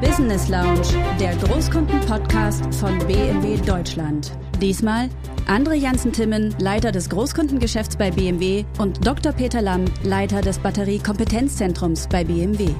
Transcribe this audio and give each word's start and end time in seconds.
Business 0.00 0.48
Lounge, 0.48 0.80
der 1.20 1.36
Großkunden-Podcast 1.36 2.74
von 2.74 2.98
BMW 3.00 3.58
Deutschland. 3.58 4.32
Diesmal 4.58 5.10
Andre 5.46 5.74
Jansen-Timmen, 5.74 6.54
Leiter 6.58 6.90
des 6.90 7.10
Großkundengeschäfts 7.10 7.96
bei 7.96 8.10
BMW 8.10 8.64
und 8.78 9.06
Dr. 9.06 9.32
Peter 9.32 9.60
Lamm, 9.60 9.84
Leiter 10.02 10.40
des 10.40 10.58
Batteriekompetenzzentrums 10.58 12.08
bei 12.08 12.24
BMW. 12.24 12.70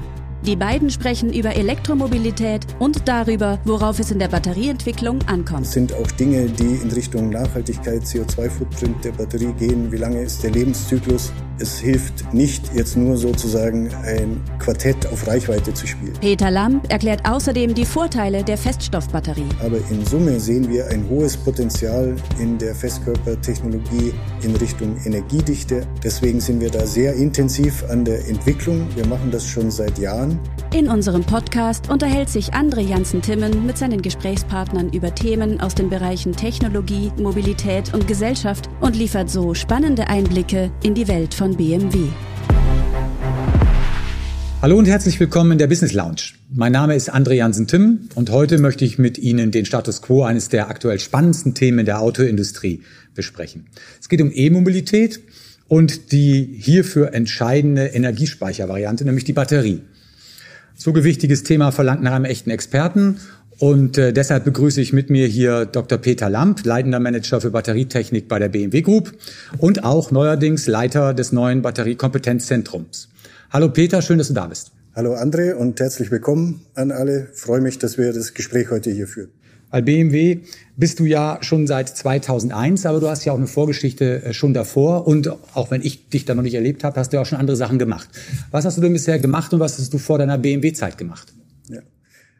Die 0.47 0.55
beiden 0.55 0.89
sprechen 0.89 1.31
über 1.31 1.55
Elektromobilität 1.55 2.65
und 2.79 3.07
darüber, 3.07 3.59
worauf 3.65 3.99
es 3.99 4.09
in 4.09 4.17
der 4.17 4.29
Batterieentwicklung 4.29 5.19
ankommt. 5.27 5.67
Es 5.67 5.73
sind 5.73 5.93
auch 5.93 6.09
Dinge, 6.11 6.47
die 6.47 6.77
in 6.81 6.89
Richtung 6.89 7.29
Nachhaltigkeit, 7.29 8.01
CO2-Footprint 8.01 9.05
der 9.05 9.11
Batterie 9.11 9.53
gehen. 9.53 9.91
Wie 9.91 9.97
lange 9.97 10.23
ist 10.23 10.41
der 10.41 10.49
Lebenszyklus? 10.49 11.31
Es 11.61 11.77
hilft 11.77 12.33
nicht, 12.33 12.73
jetzt 12.73 12.97
nur 12.97 13.17
sozusagen 13.17 13.91
ein 14.03 14.41
Quartett 14.57 15.05
auf 15.05 15.27
Reichweite 15.27 15.71
zu 15.71 15.85
spielen. 15.85 16.13
Peter 16.19 16.49
Lamp 16.49 16.91
erklärt 16.91 17.21
außerdem 17.23 17.75
die 17.75 17.85
Vorteile 17.85 18.43
der 18.43 18.57
Feststoffbatterie. 18.57 19.45
Aber 19.63 19.77
in 19.91 20.03
Summe 20.03 20.39
sehen 20.39 20.67
wir 20.71 20.87
ein 20.87 21.07
hohes 21.07 21.37
Potenzial 21.37 22.15
in 22.39 22.57
der 22.57 22.73
Festkörpertechnologie 22.73 24.11
in 24.41 24.55
Richtung 24.55 24.97
Energiedichte. 25.05 25.85
Deswegen 26.03 26.39
sind 26.39 26.61
wir 26.61 26.71
da 26.71 26.83
sehr 26.87 27.13
intensiv 27.13 27.83
an 27.91 28.05
der 28.05 28.27
Entwicklung. 28.27 28.87
Wir 28.95 29.05
machen 29.05 29.29
das 29.29 29.45
schon 29.45 29.69
seit 29.69 29.99
Jahren. 29.99 30.39
In 30.73 30.87
unserem 30.87 31.23
Podcast 31.23 31.91
unterhält 31.91 32.29
sich 32.29 32.53
André 32.53 32.79
Janssen-Timmen 32.79 33.67
mit 33.67 33.77
seinen 33.77 34.01
Gesprächspartnern 34.01 34.89
über 34.93 35.13
Themen 35.13 35.61
aus 35.61 35.75
den 35.75 35.89
Bereichen 35.89 36.31
Technologie, 36.31 37.11
Mobilität 37.19 37.93
und 37.93 38.07
Gesellschaft 38.07 38.67
und 38.79 38.95
liefert 38.95 39.29
so 39.29 39.53
spannende 39.53 40.07
Einblicke 40.07 40.71
in 40.81 40.95
die 40.95 41.07
Welt 41.07 41.35
von 41.35 41.50
BMW. 41.55 42.09
Hallo 44.61 44.77
und 44.77 44.85
herzlich 44.85 45.19
willkommen 45.19 45.53
in 45.53 45.57
der 45.57 45.67
Business 45.67 45.93
Lounge. 45.93 46.33
Mein 46.53 46.71
Name 46.71 46.95
ist 46.95 47.13
André 47.13 47.33
Jansen-Timm 47.33 48.09
und 48.15 48.29
heute 48.29 48.59
möchte 48.59 48.85
ich 48.85 48.99
mit 48.99 49.17
Ihnen 49.17 49.51
den 49.51 49.65
Status 49.65 50.01
quo 50.01 50.23
eines 50.23 50.49
der 50.49 50.69
aktuell 50.69 50.99
spannendsten 50.99 51.55
Themen 51.55 51.85
der 51.85 51.99
Autoindustrie 51.99 52.81
besprechen. 53.15 53.65
Es 53.99 54.07
geht 54.07 54.21
um 54.21 54.31
E-Mobilität 54.31 55.19
und 55.67 56.11
die 56.11 56.57
hierfür 56.59 57.13
entscheidende 57.13 57.87
Energiespeichervariante, 57.87 59.03
nämlich 59.03 59.23
die 59.23 59.33
Batterie. 59.33 59.81
So 60.75 60.93
gewichtiges 60.93 61.43
Thema 61.43 61.71
verlangt 61.71 62.03
nach 62.03 62.13
einem 62.13 62.25
echten 62.25 62.49
Experten 62.49 63.17
und 63.61 63.95
äh, 63.99 64.11
deshalb 64.11 64.43
begrüße 64.43 64.81
ich 64.81 64.91
mit 64.91 65.11
mir 65.11 65.27
hier 65.27 65.65
Dr. 65.65 65.99
Peter 65.99 66.31
Lamp, 66.31 66.65
leitender 66.65 66.99
Manager 66.99 67.39
für 67.39 67.51
Batterietechnik 67.51 68.27
bei 68.27 68.39
der 68.39 68.49
BMW 68.49 68.81
Group 68.81 69.13
und 69.59 69.83
auch 69.83 70.09
neuerdings 70.09 70.65
Leiter 70.65 71.13
des 71.13 71.31
neuen 71.31 71.61
Batteriekompetenzzentrums. 71.61 73.09
Hallo 73.51 73.69
Peter, 73.69 74.01
schön, 74.01 74.17
dass 74.17 74.29
du 74.29 74.33
da 74.33 74.47
bist. 74.47 74.71
Hallo 74.95 75.13
André 75.13 75.53
und 75.53 75.79
herzlich 75.79 76.09
willkommen 76.09 76.61
an 76.73 76.91
alle. 76.91 77.27
Ich 77.35 77.39
freue 77.39 77.61
mich, 77.61 77.77
dass 77.77 77.99
wir 77.99 78.11
das 78.13 78.33
Gespräch 78.33 78.71
heute 78.71 78.89
hier 78.89 79.05
führen. 79.05 79.29
Bei 79.69 79.81
BMW 79.81 80.39
bist 80.75 80.99
du 80.99 81.05
ja 81.05 81.37
schon 81.41 81.67
seit 81.67 81.87
2001, 81.87 82.87
aber 82.87 82.99
du 82.99 83.09
hast 83.09 83.25
ja 83.25 83.31
auch 83.31 83.37
eine 83.37 83.45
Vorgeschichte 83.45 84.23
äh, 84.23 84.33
schon 84.33 84.55
davor. 84.55 85.05
Und 85.05 85.29
auch 85.53 85.69
wenn 85.69 85.83
ich 85.83 86.09
dich 86.09 86.25
da 86.25 86.33
noch 86.33 86.41
nicht 86.41 86.55
erlebt 86.55 86.83
habe, 86.83 86.99
hast 86.99 87.13
du 87.13 87.17
ja 87.17 87.21
auch 87.21 87.27
schon 87.27 87.37
andere 87.37 87.55
Sachen 87.55 87.77
gemacht. 87.77 88.09
Was 88.49 88.65
hast 88.65 88.77
du 88.77 88.81
denn 88.81 88.93
bisher 88.93 89.19
gemacht 89.19 89.53
und 89.53 89.59
was 89.59 89.77
hast 89.77 89.93
du 89.93 89.99
vor 89.99 90.17
deiner 90.17 90.39
BMW-Zeit 90.39 90.97
gemacht? 90.97 91.31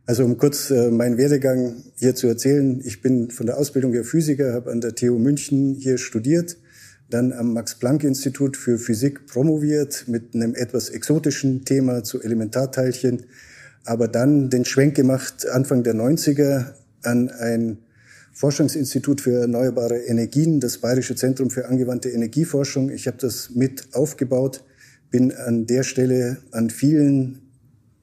Also 0.05 0.25
um 0.25 0.37
kurz 0.37 0.71
äh, 0.71 0.89
meinen 0.89 1.17
Werdegang 1.17 1.83
hier 1.95 2.15
zu 2.15 2.27
erzählen. 2.27 2.81
Ich 2.83 3.01
bin 3.01 3.29
von 3.29 3.45
der 3.45 3.57
Ausbildung 3.57 3.93
her 3.93 4.03
Physiker, 4.03 4.53
habe 4.53 4.71
an 4.71 4.81
der 4.81 4.95
TU 4.95 5.17
München 5.19 5.75
hier 5.75 5.97
studiert, 5.97 6.57
dann 7.09 7.33
am 7.33 7.53
Max-Planck-Institut 7.53 8.57
für 8.57 8.77
Physik 8.77 9.27
promoviert 9.27 10.05
mit 10.07 10.33
einem 10.33 10.55
etwas 10.55 10.89
exotischen 10.89 11.65
Thema 11.65 12.03
zu 12.03 12.21
Elementarteilchen, 12.21 13.23
aber 13.85 14.07
dann 14.07 14.49
den 14.49 14.65
Schwenk 14.65 14.95
gemacht 14.95 15.47
Anfang 15.47 15.83
der 15.83 15.93
90er 15.93 16.73
an 17.03 17.29
ein 17.29 17.77
Forschungsinstitut 18.33 19.21
für 19.21 19.41
erneuerbare 19.41 19.97
Energien, 19.97 20.59
das 20.59 20.79
Bayerische 20.79 21.15
Zentrum 21.15 21.49
für 21.49 21.67
angewandte 21.67 22.09
Energieforschung. 22.09 22.89
Ich 22.89 23.07
habe 23.07 23.17
das 23.19 23.51
mit 23.53 23.89
aufgebaut, 23.93 24.63
bin 25.09 25.33
an 25.33 25.67
der 25.67 25.83
Stelle 25.83 26.37
an 26.51 26.69
vielen 26.69 27.50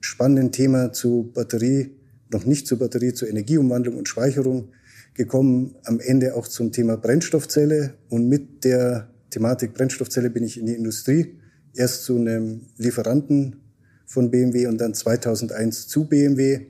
spannenden 0.01 0.53
Themen 0.53 0.93
zu 0.93 1.31
Batterie, 1.35 1.91
noch 2.31 2.45
nicht 2.45 2.67
zu 2.67 2.79
Batterie, 2.79 3.15
zu 3.15 3.27
Energieumwandlung 3.27 3.97
und 3.97 4.09
Speicherung 4.09 4.69
gekommen, 5.15 5.75
am 5.85 6.01
Ende 6.01 6.35
auch 6.35 6.47
zum 6.47 6.73
Thema 6.73 6.97
Brennstoffzelle. 6.97 7.95
Und 8.09 8.29
mit 8.29 8.65
der 8.65 9.09
Thematik 9.31 9.75
Brennstoffzelle 9.75 10.31
bin 10.31 10.45
ich 10.45 10.59
in 10.59 10.67
die 10.67 10.75
Industrie, 10.75 11.39
erst 11.75 12.05
zu 12.05 12.17
einem 12.17 12.63
Lieferanten 12.77 13.57
von 14.07 14.31
BMW 14.31 14.67
und 14.67 14.79
dann 14.79 14.95
2001 14.95 15.89
zu 15.89 16.07
BMW 16.09 16.67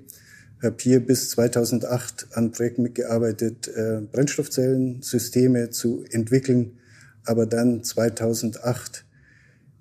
habe 0.62 0.77
hier 0.81 1.05
bis 1.05 1.31
2008 1.31 2.28
an 2.33 2.50
Projekten 2.50 2.83
mitgearbeitet, 2.83 3.69
äh, 3.69 4.00
Brennstoffzellensysteme 4.11 5.71
zu 5.71 6.05
entwickeln, 6.11 6.78
aber 7.25 7.47
dann 7.47 7.84
2008 7.84 9.05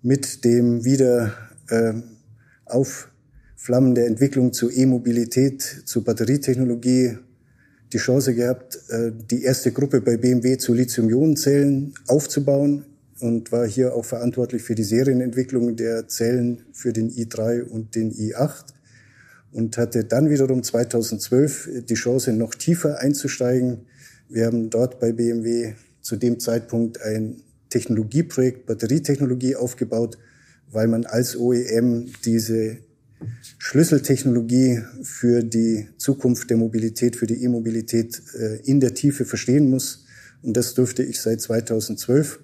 mit 0.01 0.43
dem 0.43 0.85
wieder 0.85 1.33
äh, 1.69 1.93
Aufflammen 3.57 3.95
der 3.95 4.05
Entwicklung 4.05 4.53
zu 4.53 4.69
E-Mobilität, 4.69 5.61
zu 5.85 6.03
Batterietechnologie 6.03 7.17
die 7.91 7.97
Chance 7.97 8.35
gehabt, 8.35 8.79
äh, 8.89 9.11
die 9.11 9.43
erste 9.43 9.71
Gruppe 9.71 9.99
bei 9.99 10.15
BMW 10.15 10.57
zu 10.57 10.75
Lithium-Ionen-Zellen 10.75 11.95
aufzubauen 12.05 12.85
und 13.19 13.51
war 13.51 13.67
hier 13.67 13.95
auch 13.95 14.05
verantwortlich 14.05 14.61
für 14.61 14.75
die 14.75 14.83
Serienentwicklung 14.83 15.75
der 15.75 16.07
Zellen 16.07 16.65
für 16.71 16.93
den 16.93 17.09
i3 17.09 17.63
und 17.63 17.95
den 17.95 18.13
i8 18.13 18.65
und 19.51 19.75
hatte 19.77 20.03
dann 20.03 20.29
wiederum 20.29 20.61
2012 20.61 21.83
die 21.89 21.95
Chance, 21.95 22.33
noch 22.33 22.53
tiefer 22.53 22.99
einzusteigen. 22.99 23.87
Wir 24.29 24.45
haben 24.45 24.69
dort 24.69 24.99
bei 24.99 25.11
BMW 25.11 25.73
zu 26.01 26.15
dem 26.15 26.39
Zeitpunkt 26.39 27.01
ein 27.01 27.41
Technologieprojekt 27.69 28.67
Batterietechnologie 28.67 29.55
aufgebaut, 29.55 30.19
weil 30.71 30.87
man 30.87 31.05
als 31.05 31.35
OEM 31.35 32.11
diese 32.23 32.77
Schlüsseltechnologie 33.57 34.81
für 35.01 35.43
die 35.43 35.87
Zukunft 35.97 36.49
der 36.49 36.57
Mobilität, 36.57 37.15
für 37.15 37.27
die 37.27 37.43
E-Mobilität 37.43 38.21
äh, 38.39 38.57
in 38.63 38.79
der 38.79 38.93
Tiefe 38.93 39.25
verstehen 39.25 39.69
muss. 39.69 40.05
Und 40.41 40.55
das 40.55 40.73
durfte 40.73 41.03
ich 41.03 41.19
seit 41.21 41.41
2012. 41.41 42.39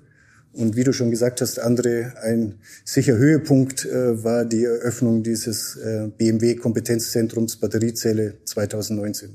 Und 0.54 0.76
wie 0.76 0.84
du 0.84 0.94
schon 0.94 1.10
gesagt 1.10 1.42
hast, 1.42 1.64
André, 1.64 2.16
ein 2.18 2.56
sicher 2.86 3.18
Höhepunkt 3.18 3.86
äh, 3.86 4.24
war 4.24 4.46
die 4.46 4.66
Eröffnung 4.66 5.24
dieses 5.24 5.76
äh, 5.78 6.10
BMW 6.16 6.56
Kompetenzzentrums 6.56 7.56
Batteriezelle 7.56 8.36
2019. 8.46 9.30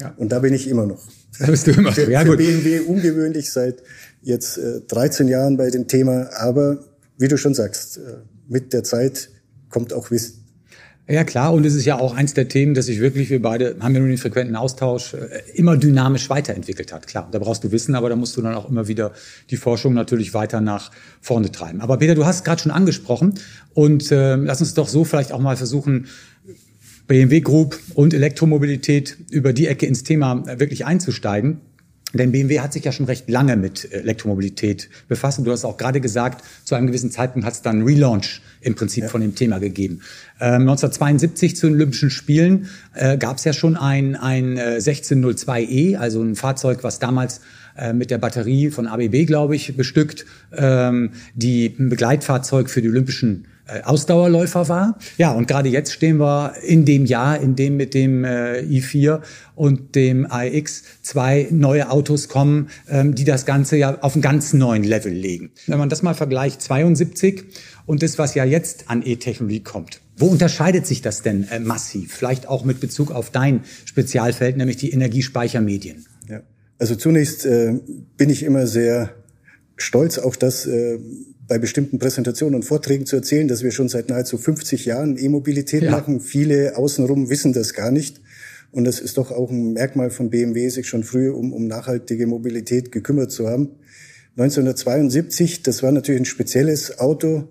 Ja. 0.00 0.14
Und 0.16 0.32
da 0.32 0.38
bin 0.38 0.54
ich 0.54 0.68
immer 0.68 0.86
noch. 0.86 1.06
Da 1.38 1.46
bist 1.46 1.66
du 1.66 1.72
immer 1.72 1.90
noch. 1.90 1.96
Ja, 1.96 2.20
für 2.20 2.28
gut. 2.28 2.38
BMW 2.38 2.80
ungewöhnlich 2.80 3.52
seit 3.52 3.82
jetzt 4.22 4.56
äh, 4.58 4.80
13 4.80 5.28
Jahren 5.28 5.56
bei 5.56 5.70
dem 5.70 5.86
Thema. 5.86 6.30
Aber 6.32 6.84
wie 7.18 7.28
du 7.28 7.36
schon 7.36 7.54
sagst, 7.54 8.00
mit 8.48 8.72
der 8.72 8.84
Zeit 8.84 9.30
kommt 9.70 9.92
auch 9.92 10.10
Wissen. 10.10 10.47
Ja 11.10 11.24
klar, 11.24 11.54
und 11.54 11.64
es 11.64 11.74
ist 11.74 11.86
ja 11.86 11.98
auch 11.98 12.14
eins 12.14 12.34
der 12.34 12.48
Themen, 12.48 12.74
dass 12.74 12.84
sich 12.84 13.00
wirklich, 13.00 13.30
wir 13.30 13.40
beide 13.40 13.76
haben 13.80 13.94
ja 13.94 14.00
nun 14.00 14.10
den 14.10 14.18
frequenten 14.18 14.54
Austausch, 14.56 15.14
äh, 15.14 15.40
immer 15.54 15.78
dynamisch 15.78 16.28
weiterentwickelt 16.28 16.92
hat. 16.92 17.06
Klar, 17.06 17.28
da 17.32 17.38
brauchst 17.38 17.64
du 17.64 17.72
Wissen, 17.72 17.94
aber 17.94 18.10
da 18.10 18.16
musst 18.16 18.36
du 18.36 18.42
dann 18.42 18.54
auch 18.54 18.68
immer 18.68 18.88
wieder 18.88 19.12
die 19.48 19.56
Forschung 19.56 19.94
natürlich 19.94 20.34
weiter 20.34 20.60
nach 20.60 20.90
vorne 21.22 21.50
treiben. 21.50 21.80
Aber 21.80 21.96
Peter, 21.96 22.14
du 22.14 22.26
hast 22.26 22.44
gerade 22.44 22.60
schon 22.60 22.72
angesprochen 22.72 23.34
und 23.72 24.12
äh, 24.12 24.36
lass 24.36 24.60
uns 24.60 24.74
doch 24.74 24.86
so 24.86 25.04
vielleicht 25.04 25.32
auch 25.32 25.40
mal 25.40 25.56
versuchen, 25.56 26.08
BMW 27.06 27.40
Group 27.40 27.78
und 27.94 28.12
Elektromobilität 28.12 29.16
über 29.30 29.54
die 29.54 29.66
Ecke 29.66 29.86
ins 29.86 30.04
Thema 30.04 30.44
wirklich 30.60 30.84
einzusteigen. 30.84 31.62
Denn 32.14 32.32
BMW 32.32 32.60
hat 32.60 32.72
sich 32.72 32.84
ja 32.84 32.92
schon 32.92 33.06
recht 33.06 33.28
lange 33.28 33.56
mit 33.56 33.92
Elektromobilität 33.92 34.88
befasst. 35.08 35.38
Und 35.38 35.44
du 35.44 35.52
hast 35.52 35.64
auch 35.64 35.76
gerade 35.76 36.00
gesagt, 36.00 36.42
zu 36.64 36.74
einem 36.74 36.86
gewissen 36.86 37.10
Zeitpunkt 37.10 37.46
hat 37.46 37.54
es 37.54 37.62
dann 37.62 37.76
einen 37.76 37.86
Relaunch 37.86 38.40
im 38.60 38.74
Prinzip 38.74 39.04
ja. 39.04 39.08
von 39.10 39.20
dem 39.20 39.34
Thema 39.34 39.58
gegeben. 39.58 40.00
Ähm, 40.40 40.62
1972 40.62 41.56
zu 41.56 41.66
den 41.66 41.76
Olympischen 41.76 42.10
Spielen 42.10 42.68
äh, 42.94 43.18
gab 43.18 43.36
es 43.36 43.44
ja 43.44 43.52
schon 43.52 43.76
ein, 43.76 44.16
ein 44.16 44.56
äh, 44.56 44.78
1602E, 44.80 45.96
also 45.96 46.22
ein 46.22 46.34
Fahrzeug, 46.34 46.82
was 46.82 46.98
damals 46.98 47.42
äh, 47.76 47.92
mit 47.92 48.10
der 48.10 48.18
Batterie 48.18 48.70
von 48.70 48.86
ABB, 48.86 49.26
glaube 49.26 49.54
ich, 49.54 49.76
bestückt, 49.76 50.24
ähm, 50.56 51.10
die 51.34 51.74
ein 51.78 51.90
Begleitfahrzeug 51.90 52.70
für 52.70 52.80
die 52.80 52.88
Olympischen 52.88 53.44
äh, 53.44 53.48
Ausdauerläufer 53.84 54.68
war. 54.68 54.98
Ja, 55.16 55.32
und 55.32 55.46
gerade 55.46 55.68
jetzt 55.68 55.92
stehen 55.92 56.18
wir 56.18 56.54
in 56.62 56.84
dem 56.84 57.04
Jahr, 57.04 57.40
in 57.40 57.54
dem 57.54 57.76
mit 57.76 57.94
dem 57.94 58.24
äh, 58.24 58.60
i4 58.60 59.20
und 59.54 59.94
dem 59.94 60.26
iX 60.30 60.84
zwei 61.02 61.48
neue 61.50 61.90
Autos 61.90 62.28
kommen, 62.28 62.68
ähm, 62.88 63.14
die 63.14 63.24
das 63.24 63.44
Ganze 63.46 63.76
ja 63.76 63.98
auf 64.00 64.14
einen 64.14 64.22
ganz 64.22 64.52
neuen 64.52 64.84
Level 64.84 65.12
legen. 65.12 65.50
Wenn 65.66 65.78
man 65.78 65.88
das 65.88 66.02
mal 66.02 66.14
vergleicht, 66.14 66.62
72 66.62 67.44
und 67.86 68.02
das, 68.02 68.18
was 68.18 68.34
ja 68.34 68.44
jetzt 68.44 68.84
an 68.88 69.02
E-Technologie 69.04 69.60
kommt. 69.60 70.00
Wo 70.16 70.26
unterscheidet 70.26 70.86
sich 70.86 71.00
das 71.00 71.22
denn 71.22 71.48
äh, 71.48 71.60
massiv? 71.60 72.12
Vielleicht 72.12 72.48
auch 72.48 72.64
mit 72.64 72.80
Bezug 72.80 73.10
auf 73.10 73.30
dein 73.30 73.60
Spezialfeld, 73.84 74.56
nämlich 74.56 74.76
die 74.76 74.90
Energiespeichermedien. 74.90 76.06
Ja. 76.28 76.40
Also 76.78 76.96
zunächst 76.96 77.46
äh, 77.46 77.74
bin 78.16 78.30
ich 78.30 78.42
immer 78.42 78.66
sehr 78.66 79.14
stolz 79.76 80.18
auf 80.18 80.36
das, 80.36 80.66
äh, 80.66 80.98
bei 81.48 81.58
bestimmten 81.58 81.98
Präsentationen 81.98 82.54
und 82.54 82.64
Vorträgen 82.64 83.06
zu 83.06 83.16
erzählen, 83.16 83.48
dass 83.48 83.62
wir 83.62 83.70
schon 83.70 83.88
seit 83.88 84.10
nahezu 84.10 84.36
50 84.36 84.84
Jahren 84.84 85.16
E-Mobilität 85.16 85.82
ja. 85.82 85.90
machen. 85.90 86.20
Viele 86.20 86.76
außenrum 86.76 87.30
wissen 87.30 87.54
das 87.54 87.72
gar 87.72 87.90
nicht. 87.90 88.20
Und 88.70 88.84
das 88.84 89.00
ist 89.00 89.16
doch 89.16 89.30
auch 89.30 89.50
ein 89.50 89.72
Merkmal 89.72 90.10
von 90.10 90.28
BMW, 90.28 90.68
sich 90.68 90.86
schon 90.86 91.02
früh 91.02 91.30
um, 91.30 91.54
um 91.54 91.66
nachhaltige 91.66 92.26
Mobilität 92.26 92.92
gekümmert 92.92 93.32
zu 93.32 93.48
haben. 93.48 93.70
1972, 94.36 95.62
das 95.62 95.82
war 95.82 95.90
natürlich 95.90 96.20
ein 96.20 96.26
spezielles 96.26 96.98
Auto, 96.98 97.48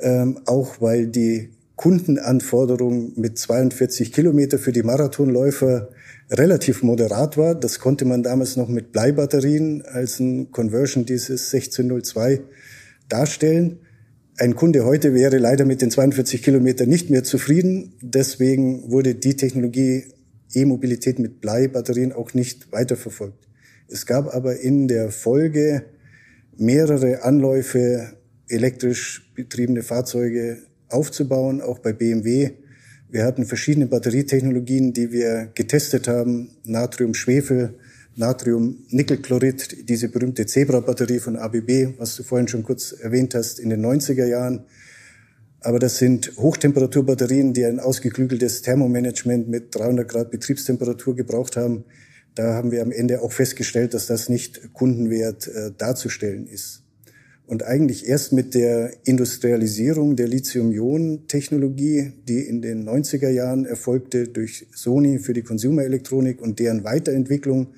ähm, 0.00 0.40
auch 0.46 0.80
weil 0.80 1.06
die 1.06 1.50
Kundenanforderung 1.76 3.12
mit 3.14 3.38
42 3.38 4.12
Kilometer 4.12 4.58
für 4.58 4.72
die 4.72 4.82
Marathonläufer 4.82 5.90
relativ 6.28 6.82
moderat 6.82 7.38
war. 7.38 7.54
Das 7.54 7.78
konnte 7.78 8.04
man 8.04 8.24
damals 8.24 8.56
noch 8.56 8.68
mit 8.68 8.90
Bleibatterien 8.90 9.82
als 9.86 10.18
ein 10.18 10.50
Conversion 10.50 11.06
dieses 11.06 11.54
1602 11.54 12.40
darstellen. 13.08 13.80
Ein 14.36 14.54
Kunde 14.54 14.84
heute 14.84 15.14
wäre 15.14 15.38
leider 15.38 15.64
mit 15.64 15.82
den 15.82 15.90
42 15.90 16.42
Kilometern 16.42 16.88
nicht 16.88 17.10
mehr 17.10 17.24
zufrieden. 17.24 17.94
Deswegen 18.02 18.90
wurde 18.90 19.14
die 19.14 19.36
Technologie 19.36 20.04
E-Mobilität 20.54 21.18
mit 21.18 21.40
Bleibatterien 21.40 22.12
auch 22.12 22.34
nicht 22.34 22.72
weiterverfolgt. 22.72 23.48
Es 23.88 24.06
gab 24.06 24.34
aber 24.34 24.60
in 24.60 24.88
der 24.88 25.10
Folge 25.10 25.84
mehrere 26.56 27.22
Anläufe, 27.22 28.14
elektrisch 28.48 29.30
betriebene 29.34 29.82
Fahrzeuge 29.82 30.58
aufzubauen, 30.88 31.60
auch 31.60 31.78
bei 31.78 31.92
BMW. 31.92 32.50
Wir 33.10 33.24
hatten 33.24 33.46
verschiedene 33.46 33.86
Batterietechnologien, 33.86 34.92
die 34.92 35.12
wir 35.12 35.50
getestet 35.54 36.08
haben. 36.08 36.50
Natrium-Schwefel, 36.64 37.74
Natrium-Nickelchlorid, 38.18 39.88
diese 39.88 40.08
berühmte 40.08 40.44
Zebra-Batterie 40.44 41.20
von 41.20 41.36
ABB, 41.36 41.98
was 41.98 42.16
du 42.16 42.24
vorhin 42.24 42.48
schon 42.48 42.64
kurz 42.64 42.92
erwähnt 42.92 43.34
hast, 43.34 43.60
in 43.60 43.70
den 43.70 43.84
90er 43.84 44.26
Jahren. 44.26 44.64
Aber 45.60 45.78
das 45.78 45.98
sind 45.98 46.32
Hochtemperaturbatterien, 46.36 47.52
die 47.52 47.64
ein 47.64 47.80
ausgeklügeltes 47.80 48.62
Thermomanagement 48.62 49.48
mit 49.48 49.74
300 49.74 50.08
Grad 50.08 50.30
Betriebstemperatur 50.30 51.16
gebraucht 51.16 51.56
haben. 51.56 51.84
Da 52.34 52.54
haben 52.54 52.70
wir 52.70 52.82
am 52.82 52.92
Ende 52.92 53.22
auch 53.22 53.32
festgestellt, 53.32 53.94
dass 53.94 54.06
das 54.06 54.28
nicht 54.28 54.72
kundenwert 54.72 55.48
äh, 55.48 55.72
darzustellen 55.76 56.46
ist. 56.46 56.82
Und 57.46 57.62
eigentlich 57.62 58.06
erst 58.06 58.32
mit 58.32 58.54
der 58.54 58.92
Industrialisierung 59.04 60.16
der 60.16 60.28
Lithium-Ionen-Technologie, 60.28 62.12
die 62.28 62.40
in 62.40 62.60
den 62.60 62.86
90er 62.86 63.30
Jahren 63.30 63.64
erfolgte 63.64 64.28
durch 64.28 64.66
Sony 64.74 65.18
für 65.18 65.32
die 65.32 65.42
Konsumerelektronik 65.42 66.42
und 66.42 66.58
deren 66.58 66.84
Weiterentwicklung, 66.84 67.68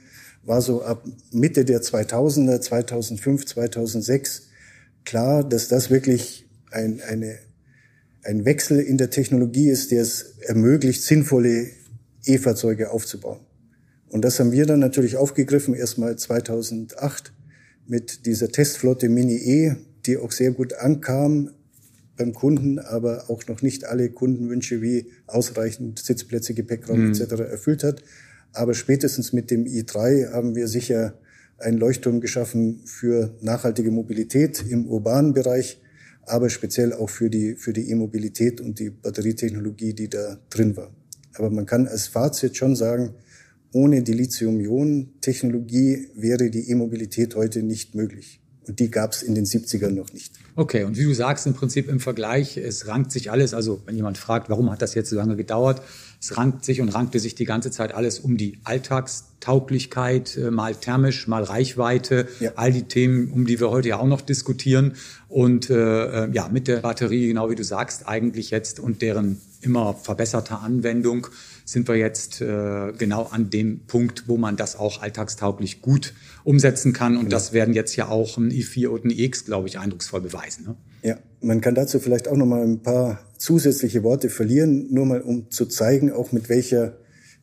war 0.42 0.62
so 0.62 0.82
ab 0.82 1.04
Mitte 1.32 1.64
der 1.64 1.82
2000er, 1.82 2.60
2005, 2.60 3.46
2006 3.46 4.48
klar, 5.04 5.46
dass 5.46 5.68
das 5.68 5.90
wirklich 5.90 6.48
ein, 6.70 7.00
eine, 7.00 7.38
ein 8.22 8.44
Wechsel 8.44 8.80
in 8.80 8.98
der 8.98 9.10
Technologie 9.10 9.68
ist, 9.68 9.90
der 9.90 10.02
es 10.02 10.38
ermöglicht, 10.40 11.02
sinnvolle 11.02 11.68
E-Fahrzeuge 12.24 12.90
aufzubauen. 12.90 13.40
Und 14.08 14.24
das 14.24 14.40
haben 14.40 14.52
wir 14.52 14.66
dann 14.66 14.80
natürlich 14.80 15.16
aufgegriffen, 15.16 15.74
erstmal 15.74 16.16
2008 16.16 17.32
mit 17.86 18.26
dieser 18.26 18.48
Testflotte 18.48 19.08
Mini 19.08 19.36
E, 19.36 19.76
die 20.06 20.16
auch 20.16 20.32
sehr 20.32 20.52
gut 20.52 20.74
ankam 20.74 21.50
beim 22.16 22.34
Kunden, 22.34 22.78
aber 22.78 23.30
auch 23.30 23.46
noch 23.46 23.62
nicht 23.62 23.84
alle 23.84 24.10
Kundenwünsche 24.10 24.82
wie 24.82 25.10
ausreichend 25.26 25.98
Sitzplätze, 25.98 26.54
Gepäckraum 26.54 27.06
mhm. 27.06 27.12
etc. 27.12 27.32
erfüllt 27.40 27.82
hat. 27.82 28.02
Aber 28.52 28.74
spätestens 28.74 29.32
mit 29.32 29.50
dem 29.50 29.64
i3 29.64 30.32
haben 30.32 30.54
wir 30.54 30.68
sicher 30.68 31.18
einen 31.58 31.78
Leuchtturm 31.78 32.20
geschaffen 32.20 32.80
für 32.84 33.34
nachhaltige 33.40 33.90
Mobilität 33.90 34.64
im 34.68 34.86
urbanen 34.86 35.34
Bereich, 35.34 35.80
aber 36.26 36.48
speziell 36.50 36.92
auch 36.92 37.10
für 37.10 37.30
die 37.30 37.54
für 37.56 37.72
die 37.72 37.90
E-Mobilität 37.90 38.60
und 38.60 38.78
die 38.78 38.90
Batterietechnologie, 38.90 39.94
die 39.94 40.08
da 40.08 40.38
drin 40.48 40.76
war. 40.76 40.94
Aber 41.34 41.50
man 41.50 41.66
kann 41.66 41.86
als 41.86 42.08
Fazit 42.08 42.56
schon 42.56 42.76
sagen, 42.76 43.14
ohne 43.72 44.02
die 44.02 44.14
Lithium-Ionen-Technologie 44.14 46.08
wäre 46.14 46.50
die 46.50 46.70
E-Mobilität 46.70 47.36
heute 47.36 47.62
nicht 47.62 47.94
möglich. 47.94 48.39
Und 48.66 48.78
die 48.78 48.90
gab 48.90 49.12
es 49.12 49.22
in 49.22 49.34
den 49.34 49.46
70ern 49.46 49.90
noch 49.90 50.12
nicht. 50.12 50.32
Okay, 50.54 50.84
und 50.84 50.98
wie 50.98 51.04
du 51.04 51.14
sagst, 51.14 51.46
im 51.46 51.54
Prinzip 51.54 51.88
im 51.88 52.00
Vergleich, 52.00 52.56
es 52.56 52.86
rankt 52.86 53.12
sich 53.12 53.30
alles. 53.30 53.54
Also 53.54 53.80
wenn 53.86 53.96
jemand 53.96 54.18
fragt, 54.18 54.50
warum 54.50 54.70
hat 54.70 54.82
das 54.82 54.94
jetzt 54.94 55.10
so 55.10 55.16
lange 55.16 55.36
gedauert, 55.36 55.82
es 56.20 56.36
rankt 56.36 56.66
sich 56.66 56.82
und 56.82 56.90
rankte 56.90 57.18
sich 57.18 57.34
die 57.34 57.46
ganze 57.46 57.70
Zeit 57.70 57.94
alles 57.94 58.18
um 58.18 58.36
die 58.36 58.58
Alltagstauglichkeit, 58.64 60.36
äh, 60.36 60.50
mal 60.50 60.74
thermisch, 60.74 61.26
mal 61.26 61.42
Reichweite, 61.42 62.28
ja. 62.40 62.52
all 62.56 62.72
die 62.72 62.82
Themen, 62.82 63.30
um 63.30 63.46
die 63.46 63.58
wir 63.58 63.70
heute 63.70 63.88
ja 63.88 63.98
auch 63.98 64.06
noch 64.06 64.20
diskutieren. 64.20 64.92
Und 65.28 65.70
äh, 65.70 66.26
äh, 66.26 66.30
ja, 66.32 66.48
mit 66.48 66.68
der 66.68 66.78
Batterie, 66.78 67.28
genau 67.28 67.48
wie 67.48 67.54
du 67.54 67.64
sagst, 67.64 68.06
eigentlich 68.06 68.50
jetzt 68.50 68.80
und 68.80 69.00
deren 69.00 69.40
immer 69.62 69.94
verbesserter 69.94 70.60
Anwendung 70.60 71.28
sind 71.64 71.88
wir 71.88 71.96
jetzt 71.96 72.40
äh, 72.40 72.92
genau 72.98 73.28
an 73.30 73.48
dem 73.48 73.80
Punkt, 73.86 74.24
wo 74.26 74.36
man 74.36 74.56
das 74.56 74.76
auch 74.76 75.00
alltagstauglich 75.00 75.80
gut 75.80 76.12
umsetzen 76.44 76.92
kann. 76.92 77.16
Und 77.16 77.24
ja. 77.24 77.30
das 77.30 77.52
werden 77.52 77.74
jetzt 77.74 77.96
ja 77.96 78.08
auch 78.08 78.38
ein 78.38 78.50
i4 78.50 78.88
und 78.88 79.04
ein 79.04 79.10
iX, 79.10 79.44
glaube 79.44 79.68
ich, 79.68 79.78
eindrucksvoll 79.78 80.20
beweisen. 80.20 80.64
Ne? 80.64 80.76
Ja, 81.02 81.18
man 81.40 81.60
kann 81.60 81.74
dazu 81.74 81.98
vielleicht 81.98 82.28
auch 82.28 82.36
noch 82.36 82.46
mal 82.46 82.62
ein 82.62 82.82
paar 82.82 83.20
zusätzliche 83.38 84.02
Worte 84.02 84.28
verlieren, 84.28 84.92
nur 84.92 85.06
mal 85.06 85.22
um 85.22 85.50
zu 85.50 85.66
zeigen, 85.66 86.12
auch 86.12 86.32
mit 86.32 86.48
welcher 86.48 86.98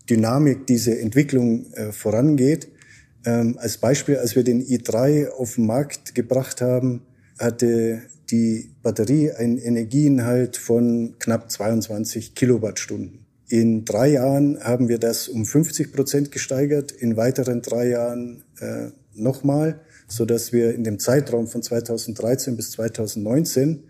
Dynamik 0.09 0.67
diese 0.67 0.97
Entwicklung 0.99 1.71
äh, 1.73 1.91
vorangeht. 1.91 2.69
Ähm, 3.25 3.57
als 3.59 3.77
Beispiel, 3.77 4.17
als 4.17 4.35
wir 4.35 4.43
den 4.43 4.63
i3 4.63 5.29
auf 5.29 5.55
den 5.55 5.65
Markt 5.65 6.15
gebracht 6.15 6.61
haben, 6.61 7.01
hatte 7.39 8.03
die 8.29 8.71
Batterie 8.83 9.31
einen 9.31 9.57
Energieinhalt 9.57 10.57
von 10.57 11.15
knapp 11.19 11.51
22 11.51 12.35
Kilowattstunden. 12.35 13.26
In 13.49 13.85
drei 13.85 14.09
Jahren 14.09 14.59
haben 14.61 14.89
wir 14.89 14.97
das 14.97 15.29
um 15.29 15.45
50 15.45 15.93
Prozent 15.93 16.31
gesteigert, 16.31 16.91
in 16.91 17.15
weiteren 17.15 17.61
drei 17.61 17.87
Jahren 17.87 18.43
äh, 18.59 18.89
nochmal, 19.13 19.79
so 20.07 20.25
dass 20.25 20.51
wir 20.51 20.75
in 20.75 20.83
dem 20.83 20.99
Zeitraum 20.99 21.47
von 21.47 21.63
2013 21.63 22.57
bis 22.57 22.71
2019 22.71 23.83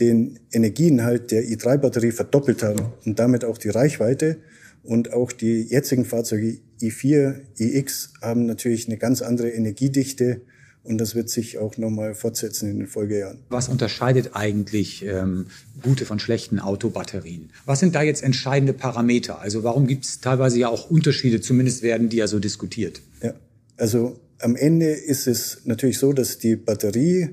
den 0.00 0.40
Energieinhalt 0.50 1.30
der 1.30 1.44
i3-Batterie 1.44 2.12
verdoppelt 2.12 2.62
haben 2.62 2.92
und 3.04 3.18
damit 3.18 3.44
auch 3.44 3.58
die 3.58 3.68
Reichweite. 3.68 4.38
Und 4.82 5.12
auch 5.12 5.32
die 5.32 5.62
jetzigen 5.62 6.04
Fahrzeuge 6.04 6.58
i4, 6.80 7.40
iX 7.58 8.12
haben 8.20 8.44
natürlich 8.44 8.86
eine 8.86 8.98
ganz 8.98 9.22
andere 9.22 9.50
Energiedichte 9.50 10.42
und 10.84 10.98
das 10.98 11.14
wird 11.14 11.30
sich 11.30 11.58
auch 11.58 11.78
nochmal 11.78 12.14
fortsetzen 12.14 12.70
in 12.70 12.78
den 12.78 12.86
Folgejahren. 12.86 13.38
Was 13.48 13.68
unterscheidet 13.68 14.30
eigentlich 14.34 15.04
ähm, 15.04 15.46
gute 15.82 16.04
von 16.04 16.18
schlechten 16.18 16.58
Autobatterien? 16.58 17.50
Was 17.64 17.80
sind 17.80 17.94
da 17.94 18.02
jetzt 18.02 18.22
entscheidende 18.22 18.74
Parameter? 18.74 19.40
Also 19.40 19.64
warum 19.64 19.86
gibt 19.86 20.04
es 20.04 20.20
teilweise 20.20 20.58
ja 20.58 20.68
auch 20.68 20.90
Unterschiede? 20.90 21.40
Zumindest 21.40 21.82
werden 21.82 22.10
die 22.10 22.18
ja 22.18 22.26
so 22.26 22.38
diskutiert. 22.38 23.00
Ja, 23.22 23.34
also 23.76 24.20
am 24.40 24.56
Ende 24.56 24.90
ist 24.90 25.26
es 25.26 25.62
natürlich 25.64 25.98
so, 25.98 26.12
dass 26.12 26.38
die 26.38 26.54
Batterie 26.54 27.30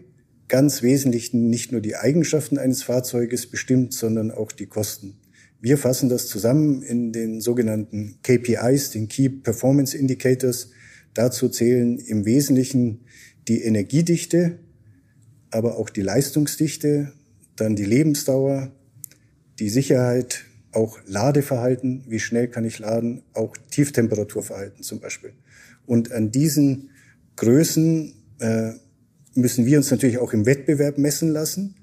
ganz 0.48 0.82
wesentlich 0.82 1.34
nicht 1.34 1.72
nur 1.72 1.82
die 1.82 1.96
Eigenschaften 1.96 2.58
eines 2.58 2.84
Fahrzeuges 2.84 3.48
bestimmt, 3.48 3.94
sondern 3.94 4.32
auch 4.32 4.52
die 4.52 4.66
Kosten. 4.66 5.16
Wir 5.60 5.78
fassen 5.78 6.10
das 6.10 6.28
zusammen 6.28 6.82
in 6.82 7.12
den 7.12 7.40
sogenannten 7.42 8.16
KPIs, 8.24 8.92
den 8.92 9.08
Key 9.08 9.30
Performance 9.30 9.98
Indicators. 9.98 10.72
Dazu 11.14 11.50
zählen 11.50 12.00
im 12.00 12.26
Wesentlichen 12.26 13.02
die 13.48 13.62
Energiedichte, 13.64 14.60
aber 15.50 15.78
auch 15.78 15.90
die 15.90 16.02
Leistungsdichte, 16.02 17.14
dann 17.56 17.76
die 17.76 17.86
Lebensdauer, 17.86 18.72
die 19.60 19.70
Sicherheit, 19.70 20.46
auch 20.72 21.00
Ladeverhalten, 21.06 22.06
wie 22.08 22.20
schnell 22.20 22.48
kann 22.48 22.66
ich 22.66 22.80
laden, 22.80 23.24
auch 23.34 23.56
Tieftemperaturverhalten 23.72 24.84
zum 24.84 25.00
Beispiel. 25.00 25.34
Und 25.86 26.12
an 26.12 26.32
diesen 26.32 26.92
Größen 27.36 28.14
äh, 28.40 28.72
müssen 29.36 29.66
wir 29.66 29.78
uns 29.78 29.92
natürlich 29.92 30.18
auch 30.18 30.34
im 30.34 30.46
Wettbewerb 30.46 30.98
messen 30.98 31.30
lassen. 31.30 31.76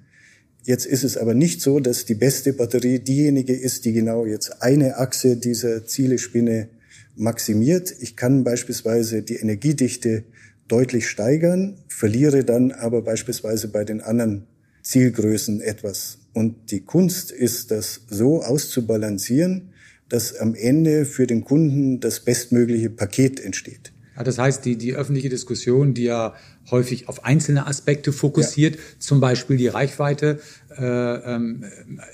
Jetzt 0.64 0.86
ist 0.86 1.04
es 1.04 1.16
aber 1.16 1.34
nicht 1.34 1.60
so, 1.60 1.80
dass 1.80 2.04
die 2.04 2.14
beste 2.14 2.52
Batterie 2.52 2.98
diejenige 2.98 3.54
ist, 3.54 3.84
die 3.84 3.92
genau 3.92 4.26
jetzt 4.26 4.62
eine 4.62 4.96
Achse 4.98 5.36
dieser 5.36 5.86
Zielespinne 5.86 6.68
maximiert. 7.16 7.94
Ich 8.00 8.16
kann 8.16 8.44
beispielsweise 8.44 9.22
die 9.22 9.36
Energiedichte 9.36 10.24
deutlich 10.68 11.08
steigern, 11.08 11.78
verliere 11.88 12.44
dann 12.44 12.72
aber 12.72 13.02
beispielsweise 13.02 13.68
bei 13.68 13.84
den 13.84 14.00
anderen 14.00 14.46
Zielgrößen 14.82 15.60
etwas. 15.60 16.18
Und 16.32 16.70
die 16.70 16.80
Kunst 16.80 17.30
ist, 17.30 17.70
das 17.70 18.02
so 18.08 18.42
auszubalancieren, 18.42 19.70
dass 20.08 20.36
am 20.36 20.54
Ende 20.54 21.04
für 21.04 21.26
den 21.26 21.44
Kunden 21.44 22.00
das 22.00 22.20
bestmögliche 22.20 22.90
Paket 22.90 23.40
entsteht. 23.40 23.92
Ja, 24.16 24.24
das 24.24 24.38
heißt, 24.38 24.64
die, 24.64 24.76
die 24.76 24.94
öffentliche 24.94 25.28
Diskussion, 25.28 25.94
die 25.94 26.04
ja 26.04 26.34
häufig 26.70 27.08
auf 27.08 27.24
einzelne 27.24 27.66
Aspekte 27.68 28.12
fokussiert, 28.12 28.74
ja. 28.74 28.80
zum 28.98 29.20
Beispiel 29.20 29.56
die 29.56 29.68
Reichweite, 29.68 30.40
äh, 30.76 30.84
ähm, 30.84 31.64